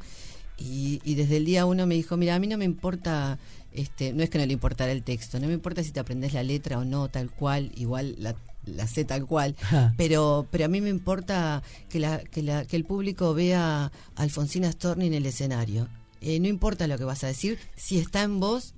Y, 0.57 1.01
y, 1.05 1.15
desde 1.15 1.37
el 1.37 1.45
día 1.45 1.65
uno 1.65 1.85
me 1.87 1.95
dijo, 1.95 2.17
mira, 2.17 2.35
a 2.35 2.39
mí 2.39 2.47
no 2.47 2.57
me 2.57 2.65
importa, 2.65 3.39
este, 3.71 4.11
no 4.11 4.23
es 4.23 4.29
que 4.29 4.39
no 4.39 4.45
le 4.45 4.51
importara 4.51 4.91
el 4.91 5.03
texto, 5.03 5.39
no 5.39 5.47
me 5.47 5.53
importa 5.53 5.83
si 5.83 5.91
te 5.91 6.01
aprendes 6.01 6.33
la 6.33 6.43
letra 6.43 6.79
o 6.79 6.83
no, 6.83 7.07
tal 7.07 7.31
cual, 7.31 7.71
igual 7.75 8.15
la, 8.17 8.35
la 8.65 8.85
sé 8.87 9.05
tal 9.05 9.25
cual, 9.25 9.55
pero, 9.97 10.47
pero 10.51 10.65
a 10.65 10.67
mí 10.67 10.81
me 10.81 10.89
importa 10.89 11.63
que, 11.89 11.99
la, 11.99 12.19
que, 12.19 12.43
la, 12.43 12.65
que 12.65 12.75
el 12.75 12.83
público 12.83 13.33
vea 13.33 13.85
a 13.85 13.91
Alfonsina 14.21 14.71
Storni 14.71 15.07
en 15.07 15.13
el 15.13 15.25
escenario. 15.25 15.87
Eh, 16.21 16.39
no 16.41 16.49
importa 16.49 16.87
lo 16.87 16.97
que 16.97 17.05
vas 17.05 17.23
a 17.23 17.27
decir, 17.27 17.57
si 17.77 17.97
está 17.97 18.23
en 18.23 18.41
voz, 18.41 18.73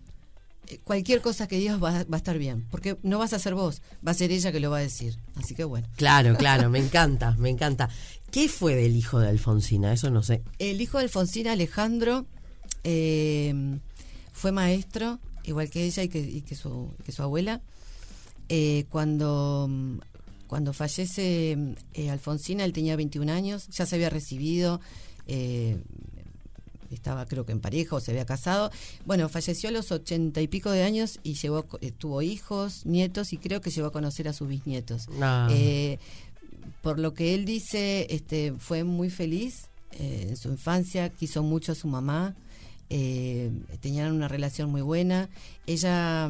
cualquier 0.80 1.22
cosa 1.22 1.48
que 1.48 1.58
digas 1.58 1.82
va, 1.82 2.06
a 2.12 2.18
estar 2.18 2.38
bien, 2.38 2.66
porque 2.72 2.98
no 3.04 3.20
vas 3.20 3.34
a 3.34 3.40
ser 3.40 3.56
vos, 3.56 3.82
va 4.06 4.12
a 4.12 4.16
ser 4.16 4.32
ella 4.32 4.51
que 4.51 4.60
lo 4.60 4.72
va 4.72 4.78
a 4.78 4.82
decir. 4.82 5.18
Así 5.36 5.56
que 5.56 5.63
bueno. 5.63 5.88
Claro, 5.96 6.36
claro, 6.36 6.70
me 6.72 6.80
encanta, 6.80 7.36
me 7.38 7.50
encanta. 7.50 7.90
¿Qué 8.32 8.48
fue 8.48 8.75
del 8.75 8.96
hijo 8.96 9.20
de 9.20 9.30
Alfonsina? 9.30 9.92
Eso 9.94 10.10
no 10.10 10.24
sé. 10.24 10.42
El 10.60 10.82
hijo 10.82 10.98
de 10.98 11.06
Alfonsina, 11.06 11.51
Alejandro, 11.51 12.25
eh, 12.84 13.80
fue 14.32 14.51
maestro, 14.51 15.20
igual 15.44 15.70
que 15.70 15.86
ella 15.86 16.04
y 16.04 16.10
que, 16.10 16.56
su, 16.56 16.94
que 17.06 17.12
su 17.12 17.22
abuela. 17.24 17.62
Eh, 18.50 18.86
cuando, 18.90 19.70
cuando 20.48 20.74
fallece 20.74 21.58
eh, 21.94 22.10
Alfonsina, 22.10 22.63
él 22.63 22.74
tenía 22.74 22.96
21 22.96 23.32
años, 23.32 23.68
ya 23.70 23.86
se 23.86 23.96
había 23.96 24.10
recibido, 24.10 24.82
estaba 26.95 27.25
creo 27.25 27.45
que 27.45 27.51
en 27.51 27.60
pareja 27.60 27.95
o 27.95 28.00
se 28.00 28.12
había 28.12 28.25
casado. 28.25 28.71
Bueno, 29.05 29.29
falleció 29.29 29.69
a 29.69 29.71
los 29.71 29.91
ochenta 29.91 30.41
y 30.41 30.48
pico 30.48 30.71
de 30.71 30.83
años 30.83 31.19
y 31.24 31.33
llevó, 31.33 31.65
eh, 31.81 31.91
tuvo 31.91 32.21
hijos, 32.21 32.86
nietos 32.86 33.33
y 33.33 33.38
creo 33.38 33.62
que 33.62 33.71
llegó 33.71 33.88
a 33.88 33.91
conocer 33.91 34.27
a 34.27 34.33
sus 34.33 34.48
bisnietos. 34.48 35.07
Ah. 35.21 35.48
Eh, 35.51 36.00
por 36.81 37.00
lo 37.00 37.13
que 37.13 37.33
él 37.36 37.45
dice, 37.45 38.07
este, 38.10 38.53
fue 38.57 38.83
muy 38.83 39.10
feliz 39.10 39.69
eh, 39.91 40.27
en 40.29 40.38
su 40.38 40.50
infancia, 40.50 41.10
quiso 41.10 41.43
mucho 41.43 41.74
a 41.74 41.75
su 41.75 41.88
mamá, 41.88 42.36
tenían 43.79 44.12
una 44.12 44.27
relación 44.27 44.69
muy 44.69 44.81
buena. 44.81 45.29
Ella, 45.65 46.29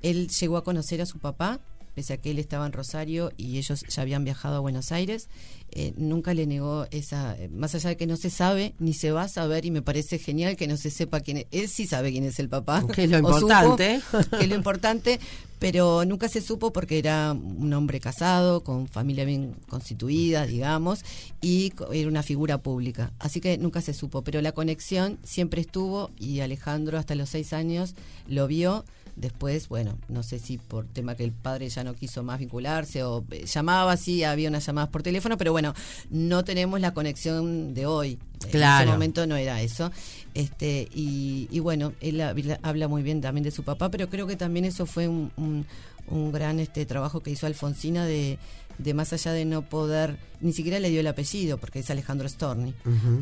él 0.00 0.28
llegó 0.28 0.56
a 0.56 0.64
conocer 0.64 1.02
a 1.02 1.06
su 1.06 1.18
papá, 1.18 1.60
pese 1.98 2.12
a 2.12 2.16
que 2.18 2.30
él 2.30 2.38
estaba 2.38 2.64
en 2.64 2.72
Rosario 2.72 3.32
y 3.36 3.58
ellos 3.58 3.84
ya 3.88 4.02
habían 4.02 4.22
viajado 4.22 4.54
a 4.54 4.60
Buenos 4.60 4.92
Aires. 4.92 5.28
Eh, 5.72 5.94
nunca 5.96 6.32
le 6.32 6.46
negó 6.46 6.86
esa, 6.92 7.36
más 7.50 7.74
allá 7.74 7.90
de 7.90 7.96
que 7.96 8.06
no 8.06 8.16
se 8.16 8.30
sabe, 8.30 8.72
ni 8.78 8.94
se 8.94 9.10
va 9.10 9.22
a 9.22 9.28
saber, 9.28 9.66
y 9.66 9.72
me 9.72 9.82
parece 9.82 10.20
genial 10.20 10.56
que 10.56 10.68
no 10.68 10.76
se 10.76 10.90
sepa 10.90 11.18
quién 11.18 11.38
es. 11.38 11.46
Él 11.50 11.68
sí 11.68 11.88
sabe 11.88 12.12
quién 12.12 12.22
es 12.22 12.38
el 12.38 12.48
papá. 12.48 12.86
Que 12.94 13.02
es 13.02 13.10
lo 13.10 13.18
importante. 13.18 14.00
que 14.30 14.44
es 14.44 14.48
lo 14.48 14.54
importante, 14.54 15.18
pero 15.58 16.04
nunca 16.04 16.28
se 16.28 16.40
supo 16.40 16.72
porque 16.72 17.00
era 17.00 17.32
un 17.32 17.72
hombre 17.72 17.98
casado, 17.98 18.62
con 18.62 18.86
familia 18.86 19.24
bien 19.24 19.56
constituida, 19.68 20.46
digamos, 20.46 21.00
y 21.40 21.72
era 21.92 22.08
una 22.08 22.22
figura 22.22 22.58
pública. 22.58 23.12
Así 23.18 23.40
que 23.40 23.58
nunca 23.58 23.80
se 23.80 23.92
supo, 23.92 24.22
pero 24.22 24.40
la 24.40 24.52
conexión 24.52 25.18
siempre 25.24 25.60
estuvo 25.60 26.12
y 26.16 26.40
Alejandro 26.40 26.96
hasta 26.96 27.16
los 27.16 27.30
seis 27.30 27.52
años 27.52 27.96
lo 28.28 28.46
vio 28.46 28.84
Después, 29.20 29.68
bueno, 29.68 29.98
no 30.08 30.22
sé 30.22 30.38
si 30.38 30.58
por 30.58 30.86
tema 30.86 31.14
que 31.16 31.24
el 31.24 31.32
padre 31.32 31.68
ya 31.68 31.82
no 31.82 31.94
quiso 31.94 32.22
más 32.22 32.38
vincularse 32.38 33.02
o 33.02 33.24
eh, 33.32 33.44
llamaba, 33.46 33.96
sí, 33.96 34.22
había 34.22 34.48
unas 34.48 34.64
llamadas 34.64 34.90
por 34.90 35.02
teléfono, 35.02 35.36
pero 35.36 35.50
bueno. 35.52 35.74
no 36.10 36.44
tenemos 36.44 36.80
la 36.80 36.94
conexión 36.94 37.74
de 37.74 37.86
hoy. 37.86 38.18
En 38.44 38.50
Claro. 38.50 38.84
ese 38.84 38.92
momento 38.92 39.26
no 39.26 39.34
era 39.36 39.60
eso. 39.60 39.90
Este, 40.34 40.88
y, 40.94 41.48
y 41.50 41.58
bueno, 41.58 41.92
él 42.00 42.20
habla, 42.62 42.86
muy 42.86 43.02
bien 43.02 43.20
también 43.20 43.42
de 43.42 43.50
su 43.50 43.64
papá, 43.64 43.90
pero 43.90 44.08
creo 44.08 44.28
que 44.28 44.36
también 44.36 44.64
eso 44.64 44.86
fue 44.86 45.08
un, 45.08 45.32
un- 45.36 45.66
un 46.10 46.32
gran 46.32 46.58
este 46.60 46.86
trabajo 46.86 47.20
que 47.20 47.30
hizo 47.32 47.46
Alfonsina 47.46 48.06
de, 48.06 48.38
de 48.78 48.94
más 48.94 49.12
allá 49.12 49.32
de 49.32 49.44
no 49.44 49.60
poder, 49.68 50.16
ni 50.40 50.52
siquiera 50.54 50.78
le 50.78 50.88
dio 50.88 51.00
el 51.00 51.06
apellido, 51.06 51.58
porque 51.58 51.80
es 51.80 51.90
Alejandro 51.90 52.26
Storni. 52.28 52.72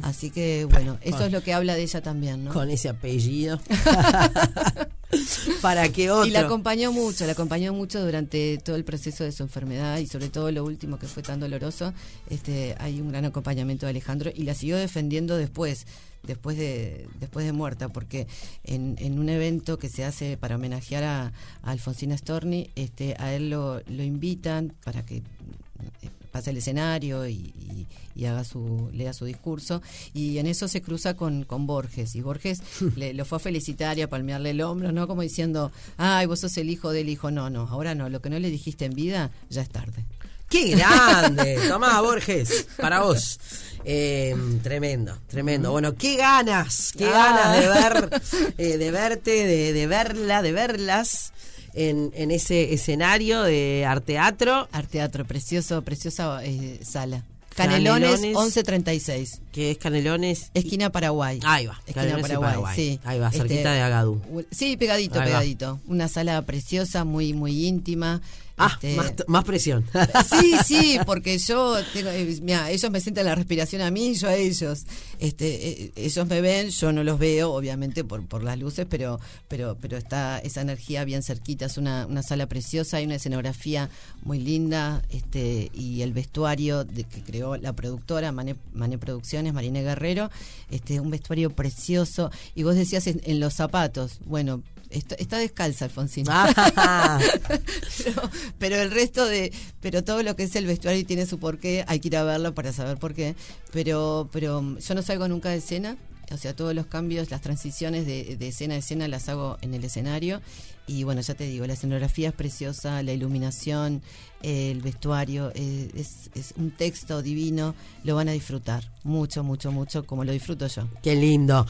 Así 0.02 0.30
que 0.30 0.66
bueno, 0.70 0.96
eso 1.00 1.24
es 1.24 1.32
lo 1.32 1.42
que 1.42 1.52
habla 1.54 1.74
de 1.74 1.82
ella 1.82 2.00
también, 2.02 2.44
¿no? 2.44 2.52
Con 2.52 2.70
ese 2.70 2.88
apellido. 2.90 3.58
Para 5.62 5.88
que 5.90 6.10
otro. 6.10 6.26
Y 6.26 6.30
la 6.30 6.40
acompañó 6.40 6.92
mucho, 6.92 7.26
la 7.26 7.32
acompañó 7.32 7.72
mucho 7.72 8.04
durante 8.04 8.58
todo 8.58 8.76
el 8.76 8.84
proceso 8.84 9.24
de 9.24 9.32
su 9.32 9.42
enfermedad 9.42 9.98
y 9.98 10.06
sobre 10.06 10.28
todo 10.28 10.50
lo 10.50 10.64
último 10.64 10.98
que 10.98 11.06
fue 11.06 11.22
tan 11.22 11.40
doloroso. 11.40 11.92
Este, 12.28 12.74
hay 12.78 13.00
un 13.00 13.10
gran 13.10 13.24
acompañamiento 13.24 13.86
de 13.86 13.90
Alejandro 13.90 14.30
y 14.34 14.42
la 14.44 14.54
siguió 14.54 14.76
defendiendo 14.76 15.36
después, 15.36 15.86
después 16.22 16.56
de, 16.56 17.06
después 17.20 17.46
de 17.46 17.52
muerta, 17.52 17.88
porque 17.88 18.26
en, 18.64 18.96
en 18.98 19.18
un 19.18 19.28
evento 19.28 19.78
que 19.78 19.88
se 19.88 20.04
hace 20.04 20.36
para 20.36 20.56
homenajear 20.56 21.04
a, 21.04 21.32
a 21.62 21.70
Alfonsina 21.70 22.16
Storni, 22.16 22.70
este, 22.74 23.14
a 23.18 23.32
él 23.32 23.50
lo, 23.50 23.80
lo 23.86 24.02
invitan 24.02 24.74
para 24.84 25.04
que 25.04 25.18
eh, 25.18 26.10
pase 26.36 26.50
el 26.50 26.56
escenario 26.58 27.26
y, 27.26 27.32
y- 27.34 27.86
y 28.14 28.24
haga 28.24 28.44
su 28.44 28.88
lea 28.94 29.12
su 29.12 29.26
discurso 29.26 29.82
y 30.14 30.38
en 30.38 30.46
eso 30.46 30.68
se 30.68 30.80
cruza 30.80 31.14
con, 31.14 31.44
con 31.44 31.66
Borges 31.66 32.14
y 32.16 32.22
Borges 32.22 32.62
le, 32.96 33.12
lo 33.12 33.24
fue 33.24 33.36
a 33.36 33.38
felicitar 33.40 33.98
y 33.98 34.02
a 34.02 34.08
palmearle 34.08 34.50
el 34.50 34.60
hombro 34.62 34.90
no 34.92 35.06
como 35.06 35.22
diciendo 35.22 35.70
ay 35.98 36.24
vos 36.26 36.40
sos 36.40 36.56
el 36.56 36.70
hijo 36.70 36.92
del 36.92 37.08
hijo 37.10 37.30
no 37.30 37.50
no 37.50 37.68
ahora 37.68 37.94
no 37.94 38.08
lo 38.08 38.20
que 38.22 38.30
no 38.30 38.38
le 38.38 38.48
dijiste 38.50 38.84
en 38.86 38.94
vida 38.94 39.30
ya 39.50 39.62
es 39.62 39.68
tarde 39.68 40.04
¡Qué 40.48 40.76
grande! 40.76 41.58
Tomás 41.68 42.00
Borges, 42.02 42.68
para 42.76 43.02
vos. 43.02 43.40
Eh, 43.84 44.32
tremendo, 44.62 45.18
tremendo. 45.26 45.72
Bueno, 45.72 45.96
qué 45.96 46.14
ganas, 46.16 46.92
qué 46.96 47.06
Ah. 47.06 47.10
ganas 47.10 47.60
de 47.60 47.68
ver, 47.68 48.22
eh, 48.58 48.76
de 48.78 48.90
verte, 48.92 49.30
de, 49.44 49.72
de 49.72 49.86
verla, 49.88 50.42
de 50.42 50.52
verlas 50.52 51.32
en, 51.76 52.10
en 52.14 52.30
ese 52.30 52.72
escenario 52.74 53.42
de 53.42 53.84
arteatro, 53.86 54.68
Arteatro 54.72 55.24
precioso 55.24 55.82
preciosa 55.82 56.44
eh, 56.44 56.80
sala 56.82 57.22
Canelones, 57.54 58.10
Canelones. 58.20 58.20
1136 58.36 59.40
que 59.52 59.70
es 59.70 59.78
Canelones. 59.78 60.50
esquina 60.54 60.90
Paraguay 60.90 61.40
Ahí 61.44 61.66
va, 61.66 61.74
esquina 61.86 61.94
Canelones 61.94 62.22
Paraguay, 62.22 62.48
Paraguay. 62.50 62.76
sí 62.76 63.00
Ahí 63.04 63.18
va, 63.18 63.30
cerquita 63.30 63.72
de 63.72 63.80
Agadú. 63.80 64.20
sí 64.50 64.76
pegadito 64.76 65.14
Ahí 65.14 65.20
va. 65.20 65.24
pegadito 65.38 65.80
una 65.86 66.08
sala 66.08 66.42
preciosa 66.42 67.04
muy 67.04 67.32
muy 67.32 67.66
íntima 67.66 68.20
Ah, 68.58 68.70
Este, 68.74 68.96
más, 68.96 69.12
más 69.26 69.44
presión. 69.44 69.84
Sí, 70.40 70.54
sí, 70.64 70.98
porque 71.04 71.38
yo 71.38 71.76
tengo, 71.92 72.08
eh, 72.10 72.38
mira, 72.42 72.70
ellos 72.70 72.90
me 72.90 73.00
sienten 73.00 73.26
la 73.26 73.34
respiración 73.34 73.82
a 73.82 73.90
mí 73.90 74.08
y 74.08 74.14
yo 74.14 74.28
a 74.28 74.34
ellos. 74.34 74.84
Este, 75.18 75.68
eh, 75.68 75.92
ellos 75.96 76.26
me 76.26 76.40
ven, 76.40 76.70
yo 76.70 76.92
no 76.92 77.04
los 77.04 77.18
veo, 77.18 77.52
obviamente 77.52 78.02
por, 78.04 78.24
por 78.26 78.42
las 78.42 78.58
luces, 78.58 78.86
pero, 78.88 79.20
pero, 79.48 79.76
pero 79.80 79.96
está 79.96 80.38
esa 80.38 80.62
energía 80.62 81.04
bien 81.04 81.22
cerquita. 81.22 81.66
Es 81.66 81.76
una, 81.76 82.06
una 82.06 82.22
sala 82.22 82.46
preciosa, 82.46 82.96
hay 82.96 83.04
una 83.04 83.16
escenografía 83.16 83.90
muy 84.22 84.38
linda, 84.38 85.02
este, 85.10 85.70
y 85.74 86.02
el 86.02 86.12
vestuario 86.12 86.84
de, 86.84 87.04
que 87.04 87.22
creó 87.22 87.56
la 87.56 87.74
productora 87.74 88.32
Mané, 88.32 88.56
Mané 88.72 88.96
Producciones, 88.98 89.52
Marina 89.52 89.80
Guerrero, 89.82 90.30
este, 90.70 90.98
un 91.00 91.10
vestuario 91.10 91.50
precioso. 91.50 92.30
Y 92.54 92.62
vos 92.62 92.74
decías 92.74 93.06
en, 93.06 93.20
en 93.24 93.38
los 93.40 93.54
zapatos, 93.54 94.18
bueno. 94.24 94.62
Está, 94.90 95.14
está 95.16 95.38
descalza 95.38 95.86
Alfonsina. 95.86 96.46
Ah, 96.76 97.18
pero, 98.04 98.30
pero 98.58 98.76
el 98.76 98.90
resto 98.90 99.24
de 99.24 99.52
pero 99.80 100.04
todo 100.04 100.22
lo 100.22 100.36
que 100.36 100.44
es 100.44 100.56
el 100.56 100.66
vestuario 100.66 101.04
tiene 101.04 101.26
su 101.26 101.38
porqué 101.38 101.84
hay 101.88 102.00
que 102.00 102.08
ir 102.08 102.16
a 102.16 102.24
verlo 102.24 102.54
para 102.54 102.72
saber 102.72 102.98
por 102.98 103.14
qué. 103.14 103.34
Pero 103.72 104.28
pero 104.32 104.62
mm, 104.62 104.78
yo 104.78 104.94
no 104.94 105.02
salgo 105.02 105.28
nunca 105.28 105.50
de 105.50 105.56
escena 105.56 105.96
o 106.32 106.36
sea 106.36 106.54
todos 106.56 106.74
los 106.74 106.86
cambios 106.86 107.30
las 107.30 107.40
transiciones 107.40 108.06
de, 108.06 108.36
de 108.36 108.48
escena 108.48 108.74
a 108.74 108.78
escena 108.78 109.08
las 109.08 109.28
hago 109.28 109.58
en 109.60 109.74
el 109.74 109.84
escenario. 109.84 110.40
Y 110.88 111.02
bueno 111.02 111.20
ya 111.20 111.34
te 111.34 111.44
digo 111.44 111.66
la 111.66 111.72
escenografía 111.72 112.28
es 112.28 112.34
preciosa 112.34 113.02
la 113.02 113.12
iluminación 113.12 114.02
el 114.42 114.82
vestuario 114.82 115.50
eh, 115.54 115.90
es, 115.94 116.30
es 116.34 116.54
un 116.56 116.70
texto 116.70 117.22
divino 117.22 117.74
lo 118.04 118.14
van 118.14 118.28
a 118.28 118.32
disfrutar 118.32 118.92
mucho 119.02 119.42
mucho 119.42 119.72
mucho 119.72 120.06
como 120.06 120.24
lo 120.24 120.32
disfruto 120.32 120.66
yo. 120.68 120.88
Qué 121.02 121.16
lindo. 121.16 121.66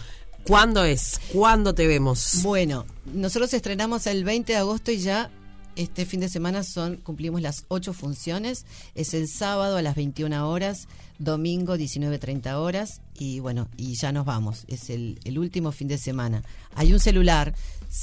¿Cuándo 0.47 0.85
es? 0.85 1.21
¿Cuándo 1.33 1.75
te 1.75 1.89
vemos? 1.89 2.41
Bueno, 2.43 2.87
nosotros 3.13 3.53
estrenamos 3.53 4.07
el 4.07 4.23
20 4.23 4.53
de 4.53 4.59
agosto 4.59 4.93
y 4.93 4.99
ya 4.99 5.29
este 5.75 6.07
fin 6.07 6.21
de 6.21 6.29
semana 6.29 6.63
son 6.63 6.99
cumplimos 6.99 7.43
las 7.43 7.65
ocho 7.67 7.93
funciones. 7.93 8.65
Es 8.95 9.13
el 9.13 9.29
sábado 9.29 9.77
a 9.77 9.83
las 9.83 9.97
21 9.97 10.49
horas, 10.49 10.87
domingo 11.19 11.77
19.30 11.77 12.55
horas 12.55 13.01
y 13.19 13.41
bueno, 13.41 13.69
y 13.77 13.95
ya 13.97 14.13
nos 14.13 14.25
vamos. 14.25 14.67
Es 14.69 14.89
el, 14.89 15.19
el 15.25 15.41
último 15.41 15.73
fin 15.73 15.89
de 15.89 15.99
semana. 15.99 16.45
Hay 16.77 16.93
un 16.93 17.01
celular 17.01 17.53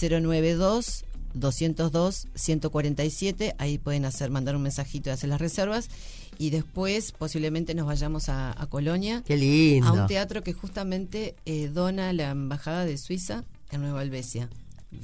092 0.01 1.05
202 1.33 2.27
147, 2.35 3.55
ahí 3.57 3.77
pueden 3.77 4.03
hacer 4.03 4.29
mandar 4.29 4.55
un 4.57 4.63
mensajito 4.63 5.09
y 5.09 5.13
hacer 5.13 5.29
las 5.29 5.39
reservas 5.39 5.89
y 6.37 6.49
después 6.49 7.11
posiblemente 7.11 7.73
nos 7.75 7.87
vayamos 7.87 8.29
a, 8.29 8.59
a 8.61 8.65
Colonia 8.67 9.23
Qué 9.25 9.37
lindo. 9.37 9.87
a 9.87 9.91
un 9.93 10.07
teatro 10.07 10.43
que 10.43 10.53
justamente 10.53 11.35
eh, 11.45 11.67
dona 11.67 12.13
la 12.13 12.31
Embajada 12.31 12.85
de 12.85 12.97
Suiza 12.97 13.43
en 13.71 13.81
Nueva 13.81 14.01
Albesia. 14.01 14.49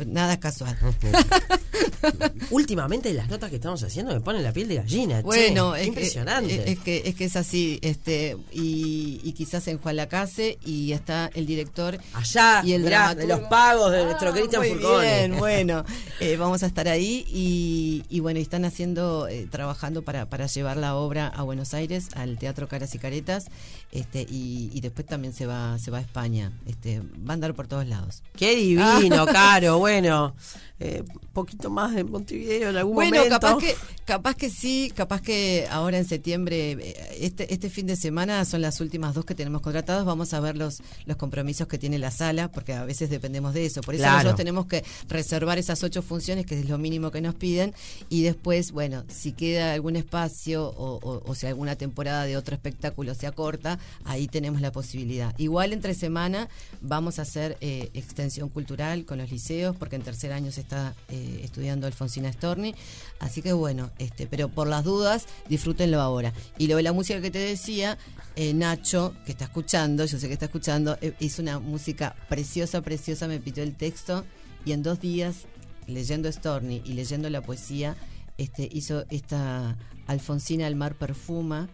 Nada 0.05 0.39
casual. 0.39 0.77
Últimamente 2.51 3.13
las 3.13 3.29
notas 3.29 3.49
que 3.49 3.57
estamos 3.57 3.83
haciendo 3.83 4.13
me 4.13 4.21
ponen 4.21 4.43
la 4.43 4.51
piel 4.53 4.67
de 4.67 4.75
gallina. 4.75 5.17
che. 5.17 5.23
Bueno, 5.23 5.73
Qué 5.73 5.81
es, 5.81 5.87
impresionante. 5.87 6.63
Que, 6.63 6.71
es, 6.71 6.79
que, 6.79 7.01
es 7.05 7.15
que 7.15 7.25
es 7.25 7.35
así, 7.35 7.79
este, 7.81 8.37
y, 8.51 9.19
y 9.23 9.33
quizás 9.33 9.67
en 9.67 9.77
Juan 9.77 9.95
Lacase, 9.97 10.57
y 10.65 10.91
está 10.93 11.29
el 11.33 11.45
director 11.45 11.99
Allá, 12.13 12.61
y 12.63 12.73
el 12.73 12.83
mirá, 12.83 13.15
de 13.15 13.27
los 13.27 13.39
pagos 13.41 13.91
de 13.91 14.05
nuestro 14.05 14.29
Ah, 14.29 14.33
Cristian 14.33 14.63
Furcone. 14.63 15.27
Bien, 15.27 15.37
bueno, 15.39 15.83
eh, 16.19 16.37
vamos 16.37 16.63
a 16.63 16.67
estar 16.67 16.87
ahí 16.87 17.25
y, 17.29 18.03
y 18.09 18.19
bueno, 18.19 18.39
están 18.39 18.65
haciendo, 18.65 19.27
eh, 19.27 19.47
trabajando 19.49 20.01
para, 20.03 20.29
para 20.29 20.47
llevar 20.47 20.77
la 20.77 20.95
obra 20.95 21.27
a 21.27 21.43
Buenos 21.43 21.73
Aires, 21.73 22.09
al 22.15 22.37
Teatro 22.37 22.67
Caras 22.67 22.93
y 22.95 22.99
Caretas, 22.99 23.47
este, 23.91 24.21
y, 24.29 24.69
y 24.73 24.81
después 24.81 25.05
también 25.07 25.33
se 25.33 25.45
va, 25.45 25.77
se 25.79 25.91
va 25.91 25.97
a 25.97 26.01
España, 26.01 26.51
este, 26.67 26.99
va 26.99 27.31
a 27.31 27.33
andar 27.33 27.53
por 27.55 27.67
todos 27.67 27.87
lados. 27.87 28.23
Qué 28.37 28.55
divino, 28.55 29.25
Caro. 29.31 29.78
Bueno, 29.79 30.35
eh, 30.81 31.05
poquito 31.29 31.69
más 31.69 31.93
de 31.95 32.03
Montevideo 32.03 32.69
en 32.69 32.77
algún 32.77 32.95
Bueno, 32.95 33.15
momento. 33.17 33.39
capaz 33.39 33.57
que, 33.59 33.75
capaz 34.05 34.35
que 34.35 34.49
sí, 34.49 34.91
capaz 34.95 35.21
que 35.21 35.67
ahora 35.69 35.97
en 35.97 36.05
septiembre, 36.05 36.71
eh, 36.71 37.17
este, 37.21 37.53
este 37.53 37.69
fin 37.69 37.87
de 37.87 37.95
semana 37.95 38.43
son 38.45 38.61
las 38.61 38.79
últimas 38.81 39.13
dos 39.15 39.25
que 39.25 39.35
tenemos 39.35 39.61
contratados, 39.61 40.05
vamos 40.05 40.33
a 40.33 40.39
ver 40.39 40.57
los, 40.57 40.81
los 41.05 41.17
compromisos 41.17 41.67
que 41.67 41.77
tiene 41.77 41.99
la 41.99 42.11
sala, 42.11 42.49
porque 42.51 42.73
a 42.73 42.83
veces 42.85 43.09
dependemos 43.09 43.53
de 43.53 43.65
eso. 43.65 43.81
Por 43.81 43.95
eso 43.95 44.01
Claro. 44.03 44.17
nosotros 44.17 44.37
tenemos 44.37 44.65
que 44.65 44.83
reservar 45.07 45.57
esas 45.57 45.83
ocho 45.83 46.01
funciones, 46.01 46.45
que 46.45 46.59
es 46.59 46.67
lo 46.69 46.77
mínimo 46.77 47.11
que 47.11 47.21
nos 47.21 47.35
piden, 47.35 47.73
y 48.09 48.23
después, 48.23 48.71
bueno, 48.71 49.03
si 49.09 49.31
queda 49.33 49.73
algún 49.73 49.95
espacio 49.95 50.67
o, 50.67 50.99
o- 51.01 51.23
o 51.25 51.35
si 51.35 51.45
alguna 51.47 51.75
temporada 51.75 52.25
de 52.25 52.37
otro 52.37 52.55
espectáculo 52.55 53.13
se 53.15 53.27
acorta, 53.27 53.79
ahí 54.05 54.27
tenemos 54.27 54.61
la 54.61 54.71
posibilidad. 54.71 55.33
Igual 55.37 55.73
entre 55.73 55.93
semana 55.93 56.49
vamos 56.81 57.19
a 57.19 57.23
hacer 57.23 57.57
eh, 57.61 57.89
extensión 57.93 58.49
cultural 58.49 59.05
con 59.05 59.17
los 59.19 59.29
liceos, 59.31 59.75
porque 59.75 59.95
en 59.95 60.01
tercer 60.01 60.31
año 60.33 60.51
se 60.51 60.61
está 60.61 60.93
eh, 61.09 61.18
estudiando 61.43 61.87
Alfonsina 61.87 62.31
Storni, 62.31 62.75
así 63.19 63.41
que 63.41 63.53
bueno, 63.53 63.91
este, 63.97 64.27
pero 64.27 64.49
por 64.49 64.67
las 64.67 64.83
dudas, 64.83 65.25
disfrútenlo 65.47 66.01
ahora. 66.01 66.33
Y 66.57 66.67
lo 66.67 66.75
de 66.75 66.83
la 66.83 66.93
música 66.93 67.21
que 67.21 67.31
te 67.31 67.39
decía, 67.39 67.97
eh, 68.35 68.53
Nacho, 68.53 69.13
que 69.25 69.31
está 69.31 69.45
escuchando, 69.45 70.05
yo 70.05 70.19
sé 70.19 70.27
que 70.27 70.33
está 70.33 70.45
escuchando, 70.45 70.97
eh, 71.01 71.13
hizo 71.19 71.41
una 71.41 71.59
música 71.59 72.15
preciosa, 72.29 72.81
preciosa, 72.81 73.27
me 73.27 73.39
pidió 73.39 73.63
el 73.63 73.75
texto 73.75 74.25
y 74.65 74.71
en 74.71 74.83
dos 74.83 74.99
días, 74.99 75.45
leyendo 75.87 76.31
Storni 76.31 76.81
y 76.85 76.93
leyendo 76.93 77.29
la 77.29 77.41
poesía, 77.41 77.95
este, 78.37 78.69
hizo 78.71 79.05
esta 79.09 79.77
Alfonsina 80.07 80.67
el 80.67 80.75
mar 80.75 80.95
perfuma, 80.95 81.69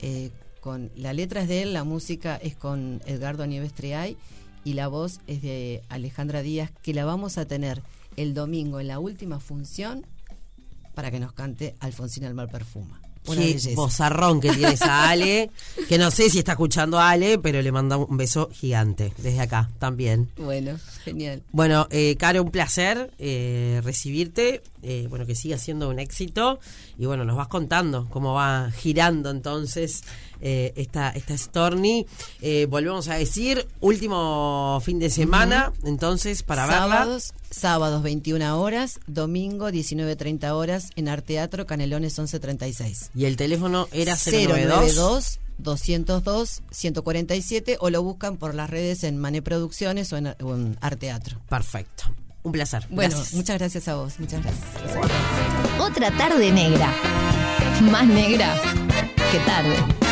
eh, 0.00 0.30
con 0.60 0.90
la 0.96 1.12
letra 1.12 1.42
es 1.42 1.48
de 1.48 1.62
él, 1.62 1.72
la 1.72 1.84
música 1.84 2.36
es 2.36 2.56
con 2.56 3.00
Edgardo 3.06 3.46
Nieves 3.46 3.72
Triay 3.72 4.16
y 4.64 4.72
la 4.72 4.88
voz 4.88 5.20
es 5.28 5.42
de 5.42 5.82
Alejandra 5.88 6.42
Díaz, 6.42 6.72
que 6.82 6.92
la 6.92 7.04
vamos 7.04 7.38
a 7.38 7.46
tener 7.46 7.82
el 8.16 8.34
domingo 8.34 8.80
en 8.80 8.88
la 8.88 8.98
última 8.98 9.40
función 9.40 10.06
para 10.94 11.10
que 11.10 11.20
nos 11.20 11.32
cante 11.32 11.74
Alfonsina 11.80 12.26
el 12.26 12.34
mar 12.34 12.50
perfuma. 12.50 13.00
Qué 13.26 13.74
bozarrón 13.74 14.40
que 14.40 14.52
tiene 14.52 14.74
esa 14.74 15.08
Ale, 15.10 15.50
que 15.88 15.98
no 15.98 16.10
sé 16.10 16.30
si 16.30 16.38
está 16.38 16.52
escuchando 16.52 16.98
a 16.98 17.10
Ale, 17.10 17.38
pero 17.38 17.60
le 17.62 17.72
manda 17.72 17.96
un 17.96 18.16
beso 18.16 18.48
gigante 18.52 19.12
desde 19.18 19.40
acá 19.40 19.70
también. 19.78 20.28
Bueno, 20.36 20.78
genial. 21.04 21.42
Bueno, 21.52 21.86
eh, 21.90 22.16
Caro, 22.18 22.42
un 22.42 22.50
placer 22.50 23.10
eh, 23.18 23.80
recibirte. 23.84 24.62
eh, 24.82 25.06
bueno, 25.10 25.26
que 25.26 25.34
siga 25.34 25.58
siendo 25.58 25.88
un 25.88 25.98
éxito. 25.98 26.60
Y 26.98 27.06
bueno, 27.06 27.24
nos 27.24 27.36
vas 27.36 27.48
contando 27.48 28.06
cómo 28.10 28.34
va 28.34 28.70
girando 28.70 29.30
entonces 29.30 30.02
eh, 30.40 30.72
esta, 30.76 31.10
esta 31.10 31.36
Storni. 31.36 32.06
Eh, 32.40 32.66
volvemos 32.70 33.08
a 33.08 33.14
decir, 33.16 33.66
último 33.80 34.80
fin 34.84 34.98
de 34.98 35.10
semana, 35.10 35.72
entonces, 35.84 36.42
para 36.42 36.66
verla. 36.66 36.80
Sábados, 36.88 37.32
sábados 37.50 38.02
21 38.02 38.60
horas, 38.60 39.00
domingo 39.06 39.70
19.30 39.70 40.50
horas 40.52 40.90
en 40.96 41.08
Arteatro 41.08 41.66
Canelones 41.66 42.16
1136. 42.18 43.10
Y 43.16 43.24
el 43.24 43.36
teléfono 43.36 43.88
era 43.92 44.14
092 44.14 45.40
202 45.58 46.62
147 46.70 47.78
o 47.80 47.88
lo 47.88 48.02
buscan 48.02 48.36
por 48.36 48.54
las 48.54 48.68
redes 48.68 49.04
en 49.04 49.16
Mané 49.16 49.40
Producciones 49.40 50.12
o 50.12 50.18
en, 50.18 50.26
o 50.42 50.54
en 50.54 50.76
Arteatro. 50.82 51.40
Perfecto. 51.48 52.04
Un 52.42 52.52
placer. 52.52 52.86
Bueno, 52.90 53.16
Gracias. 53.16 53.34
muchas 53.34 53.58
gracias 53.58 53.88
a 53.88 53.94
vos. 53.96 54.20
Muchas 54.20 54.42
gracias. 54.42 54.64
Otra 55.80 56.10
tarde 56.16 56.52
negra. 56.52 56.92
Más 57.90 58.06
negra 58.06 58.54
que 59.32 59.38
tarde. 59.40 60.05